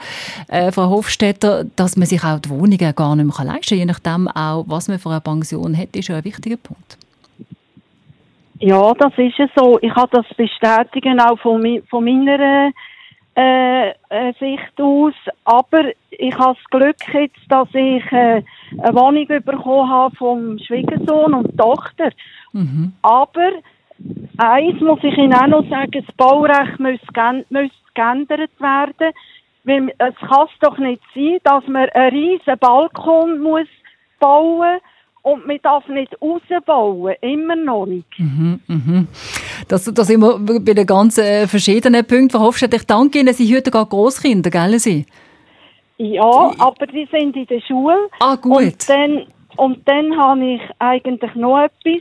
[0.48, 3.84] äh, Frau Hofstetter, dass man sich auch die Wohnungen gar nicht mehr leisten kann, je
[3.86, 6.98] nachdem auch, was man für eine Pension hat, ist ja ein wichtiger Punkt.
[8.60, 9.78] Ja, das ist es so.
[9.80, 12.72] Ich kann das bestätigen auch von, von meiner
[13.38, 15.14] äh, äh, Sicht aus.
[15.44, 18.42] Aber ich habe das Glück jetzt, dass ich äh,
[18.82, 22.10] eine Wohnung bekommen habe vom Schwiegersohn und Tochter.
[23.02, 23.50] Aber
[24.38, 26.98] eins muss ich Ihnen auch noch sagen, das Baurecht muss,
[27.50, 29.12] muss geändert werden.
[29.64, 33.68] Weil es kann es doch nicht sein, dass man einen riesen Balkon muss
[34.18, 34.80] bauen
[35.28, 37.14] und man darf nicht rausbauen.
[37.20, 38.06] Immer noch nicht.
[38.18, 39.08] Mhm, mhm.
[39.68, 42.30] Das, das sind wir bei den ganz äh, verschiedenen Punkten.
[42.30, 43.34] Frau Hofstadt, ich danke Ihnen.
[43.34, 45.04] Sie haben heute gar Großkinder, gell Sie?
[45.98, 48.08] Ja, aber die sind in der Schule.
[48.20, 48.62] Ah, gut.
[48.62, 49.26] Und dann,
[49.56, 52.00] und dann habe ich eigentlich noch etwas,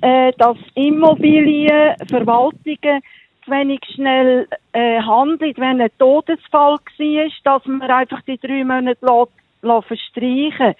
[0.00, 3.02] äh, dass Immobilienverwaltungen
[3.44, 8.98] zu wenig schnell äh, handeln, wenn ein Todesfall war, dass man einfach die drei Monate
[9.00, 9.30] lässt,
[9.62, 10.74] lässt verstreichen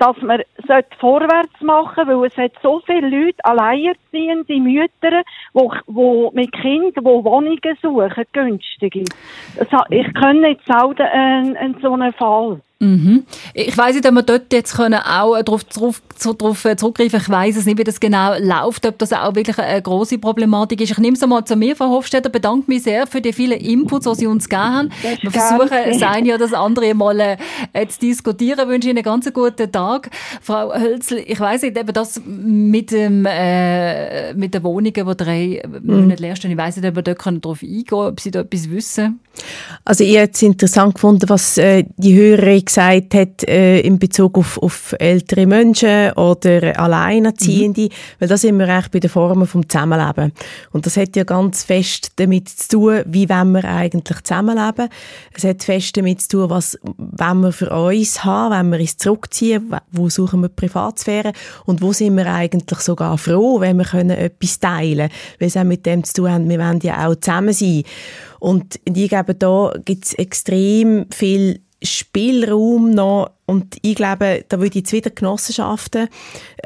[0.00, 5.22] dass man sollte vorwärts machen weil es hat so viele Leute, alleinerziehende Mütter,
[5.52, 9.04] wo, wo mit Kindern, die Wohnungen suchen, günstige.
[9.90, 12.60] Ich kenne nicht selten einen, einen so einen Fall.
[12.82, 13.24] Mhm.
[13.52, 17.20] Ich weiss nicht, ob wir dort jetzt können auch darauf drauf, so drauf äh, zurückgreifen
[17.20, 20.80] Ich weiss es nicht, wie das genau läuft, ob das auch wirklich eine große Problematik
[20.80, 20.92] ist.
[20.92, 24.06] Ich nehme es einmal zu mir, Frau Hofstetter, bedanke mich sehr für die vielen Inputs,
[24.06, 24.92] die Sie uns gegeben haben.
[25.02, 28.60] Das Wir versuchen, das eine oder das andere mal äh, zu diskutieren.
[28.60, 30.08] Ich wünsche Ihnen einen ganz guten Tag.
[30.40, 35.62] Frau Hölzel, ich weiss nicht, eben das mit, dem, äh, mit den Wohnungen, die drei
[35.82, 38.30] Monate leer stehen, ich weiss nicht, ob wir dort können darauf eingehen können, ob Sie
[38.30, 39.20] da etwas wissen.
[39.84, 44.38] Also ich habe es interessant gefunden, was äh, die Hörerin gesagt hat äh, in Bezug
[44.38, 47.88] auf, auf ältere Menschen oder Alleinerziehende,
[48.18, 50.32] weil da sind wir eigentlich bei den Formen vom Zusammenleben.
[50.72, 54.88] Und das hat ja ganz fest damit zu tun, wie wollen wir eigentlich zusammenleben.
[55.34, 58.96] Es hat fest damit zu tun, was wollen wir für uns haben, wenn wir uns
[58.96, 61.32] zurückziehen, wo suchen wir Privatsphäre
[61.64, 65.56] und wo sind wir eigentlich sogar froh, wenn wir können etwas teilen können, weil es
[65.56, 67.84] auch mit dem zu tun hat, wir wollen ja auch zusammen sein.
[68.40, 74.78] Und ich glaube, da gibt es extrem viel Spielraum noch und ich glaube, da würde
[74.78, 76.06] ich wieder Genossenschaften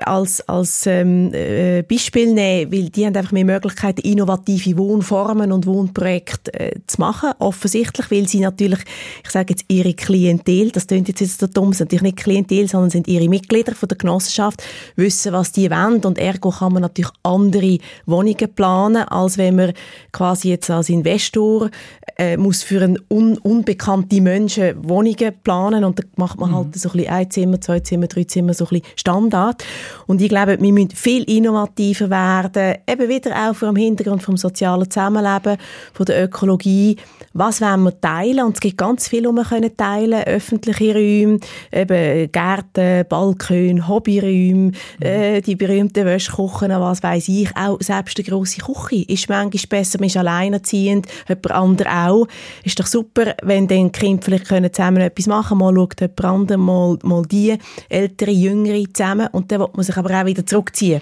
[0.02, 5.64] als, als ähm, äh, Beispiel nehmen, weil die haben einfach mehr Möglichkeiten, innovative Wohnformen und
[5.64, 7.30] Wohnprojekte äh, zu machen.
[7.38, 8.80] Offensichtlich, weil sie natürlich,
[9.24, 12.68] ich sage jetzt ihre Klientel, das klingt jetzt jetzt so dumm, sind natürlich nicht Klientel,
[12.68, 14.62] sondern sind ihre Mitglieder von der Genossenschaft,
[14.96, 19.72] wissen, was die wollen und ergo kann man natürlich andere Wohnungen planen, als wenn man
[20.12, 21.70] quasi jetzt als Investor
[22.18, 26.90] äh, muss für einen un unbekannte Menschen Wohnungen planen und da macht man halt so
[26.90, 29.64] ein bisschen ein Zimmer, zwei Zimmer, drei Zimmer, so ein bisschen Standard.
[30.06, 34.36] Und ich glaube, wir müssen viel innovativer werden, eben wieder auch vor dem Hintergrund vom
[34.36, 35.56] sozialen Zusammenleben,
[35.92, 36.96] von der Ökologie.
[37.32, 38.44] Was wollen wir teilen?
[38.44, 41.38] Und es gibt ganz viel, was wir können teilen öffentliche Räume,
[41.72, 47.56] eben Gärten, Balkone, Hobbyräume, äh, die berühmten Wäschkochen, was weiß ich.
[47.56, 52.28] Auch selbst eine grosse Küche ist manchmal besser, man ist alleinerziehend, jemand anderes auch.
[52.62, 56.24] Ist doch super, wenn dann die Kinder vielleicht können zusammen etwas machen mal schaut jemand
[56.24, 57.56] anderes, mal, mal die,
[57.88, 61.00] ältere, jüngere zusammen und dann will man sich aber auch wieder zurückziehen.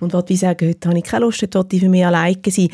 [0.00, 2.38] Und will wie sagen, heute habe ich keine Lust, heute will ich für mich alleine
[2.48, 2.68] sein.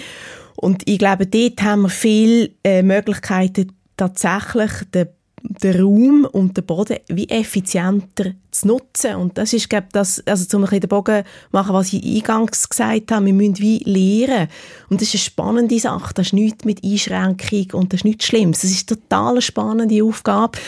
[0.57, 5.09] Und ich glaube, dort haben wir viele äh, Möglichkeiten, tatsächlich den,
[5.43, 9.17] den Raum und den Boden wie effizienter zu nutzen.
[9.17, 12.69] Und das ist, glaube das, also zum ein bisschen den Bogen machen, was ich eingangs
[12.69, 14.49] gesagt habe, wir müssen wie lernen.
[14.89, 16.15] Und das ist eine spannende Sache.
[16.15, 18.61] Das ist nichts mit Einschränkung und das ist nichts Schlimmes.
[18.61, 20.59] Das ist eine total spannende Aufgabe,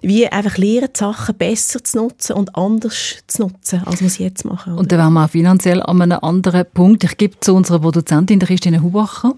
[0.00, 4.18] wie einfach lernen, die Sachen besser zu nutzen und anders zu nutzen, als wir es
[4.18, 4.74] jetzt machen.
[4.74, 7.04] Und dann wären wir auch finanziell an einem anderen Punkt.
[7.04, 9.34] Ich gebe zu unserer Produzentin, der Christine Hubacher.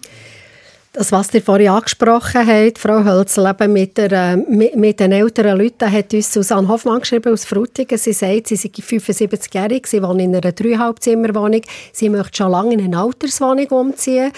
[0.96, 5.10] Das, was ihr vorhin angesprochen habt, Frau Hölzel, eben mit, der, äh, mit, mit den
[5.10, 7.98] älteren Leuten, hat uns Susanne Hoffmann geschrieben aus Frutigen.
[7.98, 12.80] Sie sagt, sie sei 75-jährig, sie wohnt in einer Dreieinhalbzimmerwohnung, sie möchte schon lange in
[12.80, 14.30] eine Alterswohnung umziehen,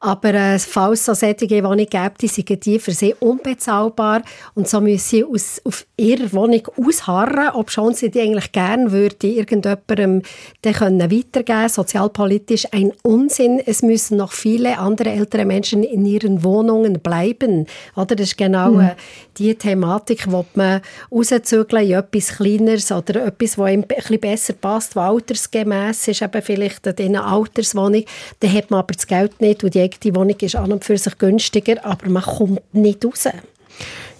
[0.00, 4.22] aber äh, falls es solche Wohnung gibt, die sind die für sie unbezahlbar
[4.56, 8.90] und so müssen sie aus, auf ihrer Wohnung ausharren, ob schon sie die eigentlich gerne
[8.90, 10.22] würde irgendjemandem
[10.62, 13.60] dann können weitergeben sozialpolitisch ein Unsinn.
[13.64, 17.66] Es müssen noch viele andere ältere Menschen in ihren Wohnungen bleiben.
[17.96, 18.94] Oder das ist genau äh,
[19.38, 20.80] die Thematik, wo man
[21.10, 26.22] rauszügeln in etwas Kleineres oder etwas, das einem ein bisschen besser passt, was altersgemäß ist,
[26.22, 28.04] eben vielleicht in einer Alterswohnung.
[28.40, 30.98] Dann hat man aber das Geld nicht und die eigene Wohnung ist an und für
[30.98, 33.28] sich günstiger, aber man kommt nicht raus.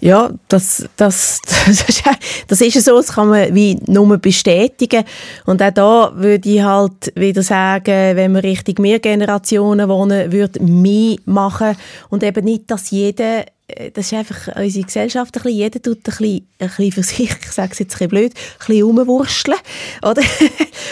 [0.01, 2.03] Ja, das, das, das, ist,
[2.47, 5.03] das so, das kann man wie nur bestätigen.
[5.45, 10.61] Und auch da würde ich halt wieder sagen, wenn wir richtig mehr Generationen wohnen, würde
[10.61, 11.77] mehr machen
[12.09, 13.45] und eben nicht, dass jeder
[13.93, 17.29] das ist einfach unsere Gesellschaft ein bisschen, jeder tut ein bisschen, ein bisschen für sich,
[17.41, 19.57] ich sage es jetzt ein bisschen blöd, ein bisschen rumwurschteln,
[20.03, 20.21] oder?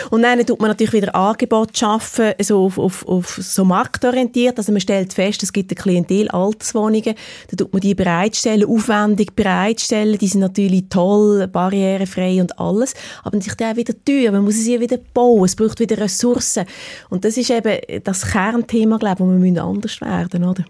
[0.09, 4.71] Und dann tut man natürlich wieder Angebote schaffen, so auf, auf, auf so marktorientiert, also
[4.71, 7.15] man stellt fest, es gibt eine Klientel Alterswohnungen,
[7.49, 13.38] da tut man die bereitstellen, aufwendig bereitstellen, die sind natürlich toll, barrierefrei und alles, aber
[13.38, 16.65] natürlich dann auch wieder teuer, man muss sie wieder bauen, es braucht wieder Ressourcen.
[17.09, 20.63] Und das ist eben das Kernthema, glaube ich, wo wir müssen anders werden, oder?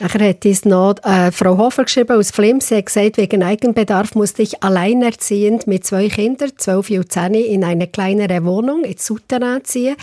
[0.00, 2.68] Nachher hat uns noch äh, Frau Hofer geschrieben aus Flims.
[2.68, 7.62] Sie hat gesagt, wegen Eigenbedarf musste ich alleinerziehend mit zwei Kindern, 12 und 10, in
[7.62, 9.94] eine kleinere Wohnung in Souterrain ziehen.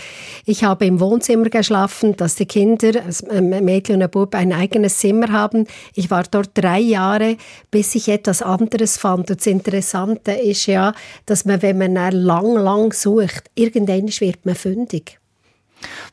[0.46, 4.96] Ich habe im Wohnzimmer geschlafen, dass die Kinder, ein Mädchen und ein Bub, ein eigenes
[4.96, 5.66] Zimmer haben.
[5.94, 7.36] Ich war dort drei Jahre,
[7.70, 9.30] bis ich etwas anderes fand.
[9.30, 10.94] Und das Interessante ist ja,
[11.26, 15.18] dass man, wenn man lang, lang sucht, irgendwann wird man fündig.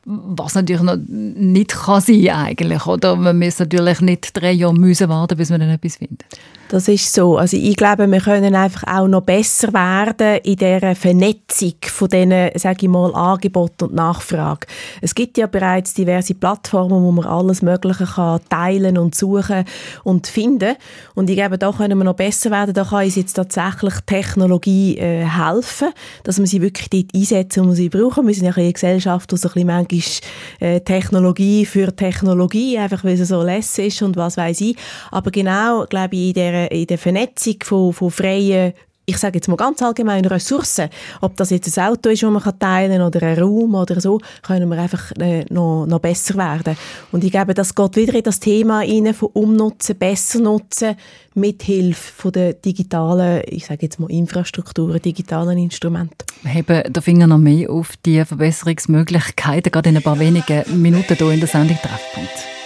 [0.04, 3.16] Was natürlich noch nicht kann sein eigentlich, oder?
[3.16, 6.24] Man muss natürlich nicht drei Jahre müssen warten, bis man dann etwas findet.
[6.70, 7.36] Das ist so.
[7.36, 12.50] Also ich glaube, wir können einfach auch noch besser werden in der Vernetzung von diesen,
[12.54, 14.68] sage ich mal, Angebot und Nachfrage.
[15.00, 19.64] Es gibt ja bereits diverse Plattformen, wo man alles Mögliche kann teilen und suchen
[20.04, 20.76] und finden.
[21.16, 22.72] Und ich glaube, da können wir noch besser werden.
[22.72, 25.88] Da kann uns jetzt tatsächlich Technologie äh, helfen,
[26.22, 28.28] dass wir sie wirklich dort einsetzen, wo wir sie brauchen.
[28.28, 33.02] Wir sind ja eine Gesellschaft, die so ein bisschen manchmal äh, Technologie für Technologie, einfach
[33.02, 34.76] weil es so lässig ist und was weiß ich.
[35.10, 36.34] Aber genau, glaube ich, in
[36.68, 38.72] der in der Vernetzung von, von freien
[39.10, 40.88] ich sage jetzt mal ganz allgemein Ressourcen,
[41.20, 44.20] ob das jetzt ein Auto ist, das man teilen kann oder ein Raum oder so,
[44.42, 46.76] können wir einfach äh, noch, noch besser werden.
[47.10, 50.96] Und ich glaube, das geht wieder in das Thema rein von Umnutzen, besser nutzen,
[51.34, 56.26] mit Hilfe von der digitalen, ich sage jetzt mal Infrastrukturen, digitalen Instrumenten.
[56.42, 61.14] Wir haben den Finger noch mehr auf die Verbesserungsmöglichkeiten, gerade in ein paar wenigen Minuten
[61.14, 62.59] hier in der Sendung Treffpunkt.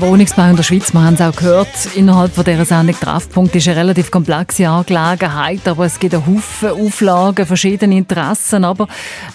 [0.00, 3.56] Ja, Wohnungsbau in der Schweiz, wir haben es auch gehört, innerhalb von dieser Sendung Treffpunkt
[3.56, 8.86] ist eine relativ komplexe Angelegenheit, aber es gibt einen Haufen Auflagen, verschiedene Interessen, aber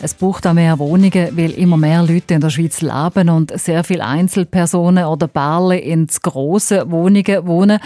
[0.02, 3.84] es braucht auch mehr Wohnungen, weil immer mehr Leute in der Schweiz leben und sehr
[3.84, 7.80] viele Einzelpersonen oder Pärchen in grossen Wohnungen wohnen.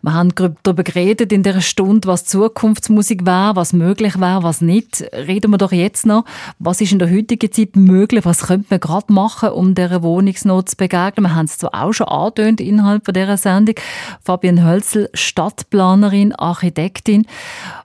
[0.00, 5.04] Wir haben darüber geredet in dieser Stunde, was Zukunftsmusik wäre, was möglich wäre, was nicht.
[5.12, 6.24] Reden wir doch jetzt noch,
[6.58, 10.70] was ist in der heutigen Zeit möglich, was könnte man gerade machen, um dieser Wohnungsnot
[10.70, 11.26] zu begegnen.
[11.26, 13.76] Wir haben es zwar auch schon angetönt innerhalb dieser Sendung.
[14.22, 17.26] Fabian Hölzel, Stadtplanerin, Architektin.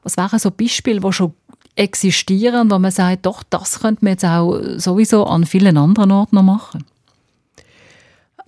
[0.03, 1.33] Was wären so Beispiele, die schon
[1.75, 6.35] existieren, wo man sagt, doch, das könnte man jetzt auch sowieso an vielen anderen Orten
[6.35, 6.85] noch machen?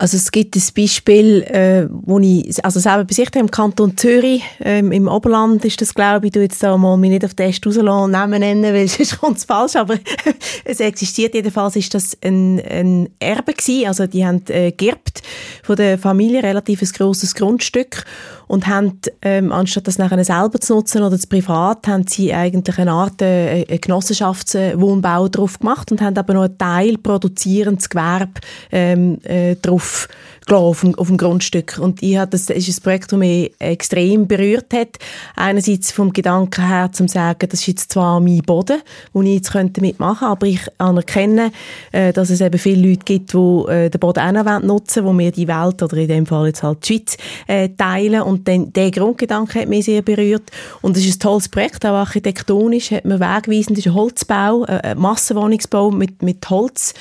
[0.02, 4.90] Also es gibt ein Beispiel, äh, wo ich also selber besichtigt im Kanton Zürich, ähm,
[4.90, 8.10] im Oberland ist das, glaube ich, du jetzt da mal mich nicht auf den rauslassen
[8.10, 10.00] Namen nennen, weil sonst kommt es falsch, aber
[10.64, 15.22] es existiert jedenfalls, ist das ein, ein Erbe gewesen, also die haben äh, geerbt
[15.62, 18.04] von der Familie, relativ ein grosses Grundstück
[18.52, 22.78] und haben, ähm, anstatt das nachher selber zu nutzen oder zu privat, haben sie eigentlich
[22.78, 29.16] eine Art äh, Genossenschaftswohnbau drauf gemacht und haben aber noch einen Teil produzierendes Gewerbe ähm,
[29.22, 30.06] äh, drauf
[30.50, 31.78] auf dem, auf dem Grundstück.
[31.78, 34.98] Und ich hatte, das ist ein Projekt, das mich extrem berührt hat.
[35.36, 38.82] Einerseits vom Gedanken her, zum sagen, das ist jetzt zwar mein Boden,
[39.12, 41.52] wo ich jetzt könnte mitmachen, aber ich anerkenne,
[41.92, 45.16] äh, dass es eben viele Leute gibt, die äh, den Boden auch noch nutzen wollen,
[45.16, 47.16] wo wir die Welt, oder in dem Fall jetzt halt die Schweiz,
[47.46, 48.22] äh, teilen.
[48.22, 50.50] Und dann, der Grundgedanke hat mich sehr berührt.
[50.80, 54.98] Und es ist ein tolles Projekt, auch architektonisch hat man wegweisend, ist ein Holzbau, ein
[54.98, 56.94] Massenwohnungsbau mit, mit Holz,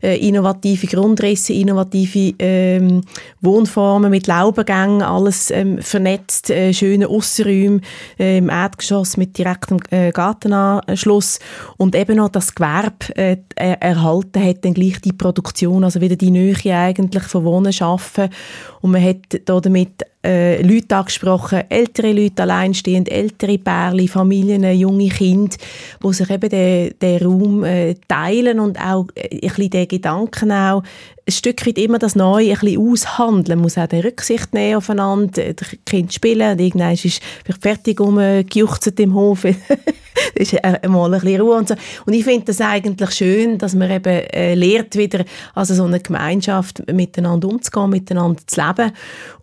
[0.00, 2.85] innovative Grundrisse, innovative ähm,
[3.40, 7.80] Wohnformen mit Laubengängen, alles ähm, vernetzt, äh, schöne Aussenräume
[8.18, 11.38] äh, im Erdgeschoss mit direktem äh, Gartenanschluss.
[11.76, 16.16] Und eben noch das Gewerbe äh, er erhalten hat dann gleich die Produktion, also wieder
[16.16, 18.28] die Nähe eigentlich von Wohnen schaffen.
[18.80, 25.08] Und man hat da damit äh, Leute angesprochen, ältere Leute, alleinstehend, ältere Pärchen, Familien, junge
[25.08, 25.56] Kinder,
[26.00, 30.52] wo sich eben den, den Raum äh, teilen und auch äh, ein bisschen den Gedanken
[30.52, 30.82] auch
[31.28, 33.58] ein Stück weit immer das Neue ein bisschen aushandeln.
[33.58, 37.20] Man muss auch die Rücksicht nehmen aufeinander, das Kind spielen und irgendwann ist es
[37.60, 39.44] fertig umgejuchzt im Hof.
[40.34, 41.74] ist mal ein bisschen Ruhe und so.
[42.04, 45.24] Und ich finde das eigentlich schön, dass man eben äh, lernt wieder,
[45.54, 48.92] also so eine Gemeinschaft miteinander umzugehen, miteinander zu leben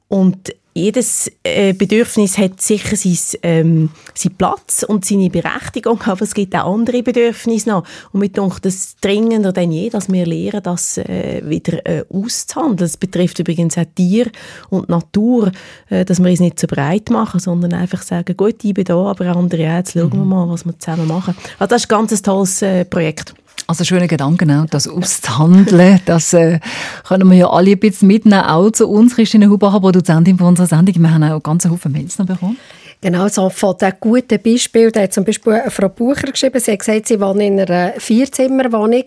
[0.07, 6.33] und jedes äh, Bedürfnis hat sicher sein, ähm, seinen Platz und seine Berechtigung, aber es
[6.33, 7.83] gibt auch andere Bedürfnisse noch.
[8.11, 12.77] Und mir denkt es dringender denn je, dass wir lernen, das äh, wieder äh, auszuhandeln.
[12.77, 14.31] Das betrifft übrigens auch Tier
[14.69, 15.51] und Natur,
[15.89, 18.95] äh, dass wir es nicht so breit machen, sondern einfach sagen, gut, ich bin da,
[18.95, 21.35] aber andere auch, jetzt schauen wir mal, was wir zusammen machen.
[21.59, 23.35] Also das ist ein ganz tolles äh, Projekt.
[23.73, 26.59] Also schöne Gedanken auch, das auszuhandeln, das äh,
[27.07, 30.67] können wir ja alle ein bisschen mitnehmen, auch zu uns, Christine Hubacher, Produzentin von unserer
[30.67, 31.01] Sendung.
[31.01, 32.57] Wir haben auch ganz viele Mails noch bekommen.
[33.01, 34.91] Genau, so von den guten Beispielen.
[34.91, 39.05] Da hat zum Beispiel Frau Bucher geschrieben, sie hat gesagt, sie wohnt in einer Vierzimmerwohnung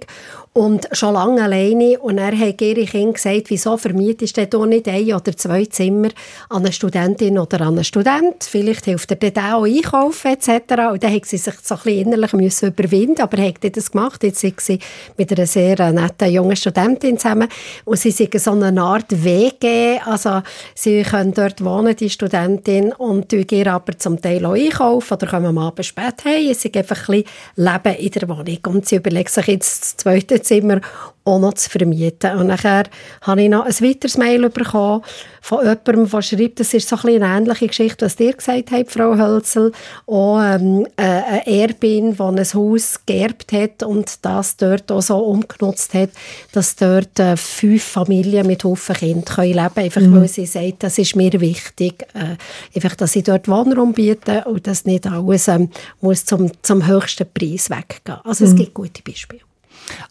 [0.57, 1.99] und schon lange alleine.
[1.99, 6.09] Und er hat ihre Kinder gesagt, wieso vermietest du denn nicht ein oder zwei Zimmer
[6.49, 8.43] an eine Studentin oder an einen Student?
[8.43, 10.49] Vielleicht hilft er dann auch einkaufen etc.
[10.93, 13.91] Und dann hat sie sich so ein bisschen innerlich müssen überwinden aber er hat das
[13.91, 14.23] gemacht.
[14.23, 14.79] Jetzt sind sie
[15.19, 17.49] mit einer sehr netten jungen Studentin zusammen
[17.85, 19.99] und sie sind so eine Art WG.
[20.07, 20.41] Also
[20.75, 25.47] sie können dort wohnen, die Studentin, und gehen aber zum Teil auch einkaufen oder kommen
[25.47, 26.49] am Abend spät heim.
[26.51, 27.25] Es ist einfach ein bisschen
[27.57, 28.59] Leben in der Wohnung.
[28.69, 30.80] Und sie überlegt sich jetzt das zweite Zimmer
[31.26, 32.36] auch noch zu vermieten.
[32.36, 32.84] Und nachher
[33.22, 35.03] habe ich noch ein weiteres Mail bekommen
[35.40, 38.90] von jemandem, der schreibt, das ist so ein eine ähnliche Geschichte, was ihr gesagt habt,
[38.90, 39.72] Frau Hölzel.
[40.07, 45.18] Auch ähm, äh, eine Erbin, die ein Haus geerbt hat und das dort auch so
[45.18, 46.11] umgenutzt hat,
[46.53, 49.84] dass dort äh, fünf Familien mit Haufen Kindern können leben können.
[49.84, 50.20] Einfach mhm.
[50.20, 52.36] weil sie sagt, das ist mir wichtig, äh,
[52.74, 55.70] einfach, dass sie dort Wohnraum bieten und dass nicht alles ähm,
[56.01, 58.18] muss zum, zum höchsten Preis weggehen.
[58.24, 58.51] Also mhm.
[58.51, 59.45] es gibt gute Beispiele.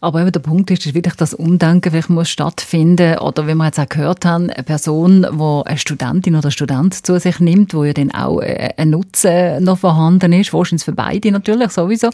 [0.01, 3.65] Aber eben der Punkt ist, ist wirklich das Umdenken vielleicht muss stattfinden oder wie wir
[3.65, 7.83] jetzt auch gehört haben, eine Person, die eine Studentin oder Student zu sich nimmt, wo
[7.83, 12.09] ja dann auch äh, ein Nutzen noch vorhanden ist, wahrscheinlich für beide natürlich sowieso.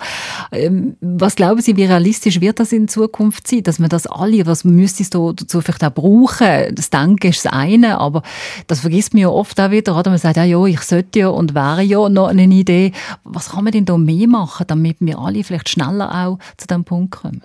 [0.52, 4.46] Ähm, was glauben Sie, wie realistisch wird das in Zukunft sein, dass man das alle,
[4.46, 6.74] was müsste es dazu vielleicht auch brauchen?
[6.76, 8.24] Das Denken ist das eine, aber
[8.68, 10.10] das vergisst man ja oft auch wieder, oder?
[10.10, 12.92] Man sagt, ja, ja, ich sollte ja und wäre ja noch eine Idee.
[13.24, 16.84] Was kann man denn da mehr machen, damit wir alle vielleicht schneller auch zu dem
[16.84, 17.42] Punkt kommen?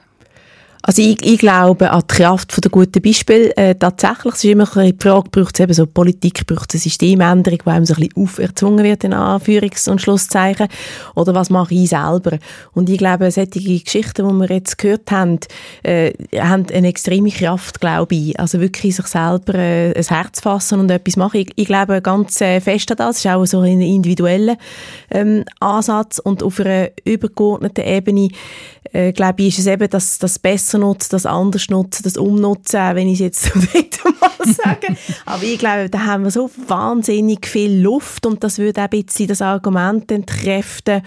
[0.88, 3.52] Also ich, ich glaube an die Kraft von der guten Beispiel.
[3.56, 6.82] Äh, tatsächlich es ist immer die Frage, braucht es eben so Politik, braucht es eine
[6.82, 10.68] Systemänderung, die einem so ein bisschen auferzwungen wird in Anführungs- und Schlusszeichen,
[11.16, 12.38] oder was mache ich selber?
[12.72, 15.40] Und ich glaube, solche Geschichten, die wir jetzt gehört haben,
[15.82, 18.38] äh, haben eine extreme Kraft, glaube ich.
[18.38, 21.40] Also wirklich sich selber äh, ein Herz fassen und etwas machen.
[21.40, 23.16] Ich, ich glaube ganz äh, fest an das.
[23.16, 24.56] Es ist auch so ein individueller
[25.10, 28.28] ähm, Ansatz und auf einer übergeordneten Ebene
[28.92, 32.80] äh, glaube ich, ist es eben das, das besser nutzen, das anders nutzen, das umnutzen,
[32.94, 34.96] wenn ich es jetzt dritten Mal sage.
[35.24, 39.02] Aber ich glaube, da haben wir so wahnsinnig viel Luft und das würde auch ein
[39.04, 41.02] bisschen das Argument entkräften,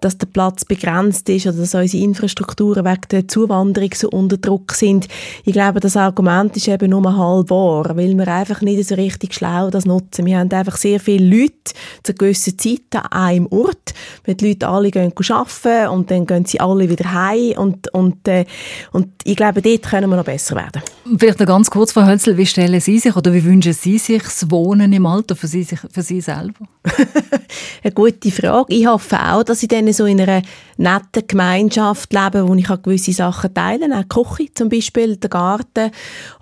[0.00, 4.72] dass der Platz begrenzt ist oder dass unsere Infrastrukturen wegen der Zuwanderung so unter Druck
[4.72, 5.08] sind.
[5.44, 9.34] Ich glaube, das Argument ist eben nur halb wahr, weil wir einfach nicht so richtig
[9.34, 10.26] schlau das nutzen.
[10.26, 11.72] Wir haben einfach sehr viele Leute
[12.02, 13.94] zu gewissen Zeiten an einem Ort,
[14.24, 18.26] wenn die Leute alle gehen arbeiten und dann gehen sie alle wieder heim und, und,
[18.28, 18.44] äh,
[18.92, 20.82] und ich glaube, dort können wir noch besser werden.
[21.18, 24.22] Vielleicht noch ganz kurz, Frau Hölzel, wie stellen Sie sich oder wie wünschen Sie sich
[24.22, 26.66] das Wohnen im Alter für Sie, für Sie selber?
[27.82, 28.72] Eine gute Frage.
[28.74, 30.42] Ich hoffe auch, dass ich dann so in einer
[30.76, 34.04] netten Gemeinschaft lebe, wo ich gewisse Sachen teilen kann.
[34.10, 35.90] Auch Küche zum Beispiel, der Garten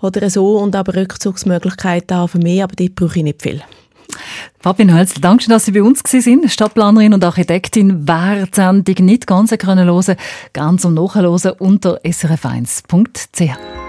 [0.01, 3.61] oder so und aber Rückzugsmöglichkeiten haben für mich, aber dort brauche ich nicht viel.
[4.59, 6.51] Fabian Hölzel, danke schön, dass Sie bei uns sind.
[6.51, 8.07] Stadtplanerin und Architektin.
[8.07, 10.15] Wer die Sendung nicht ganz können hören
[10.51, 13.88] ganz zum Nachhören unter srf1.ch.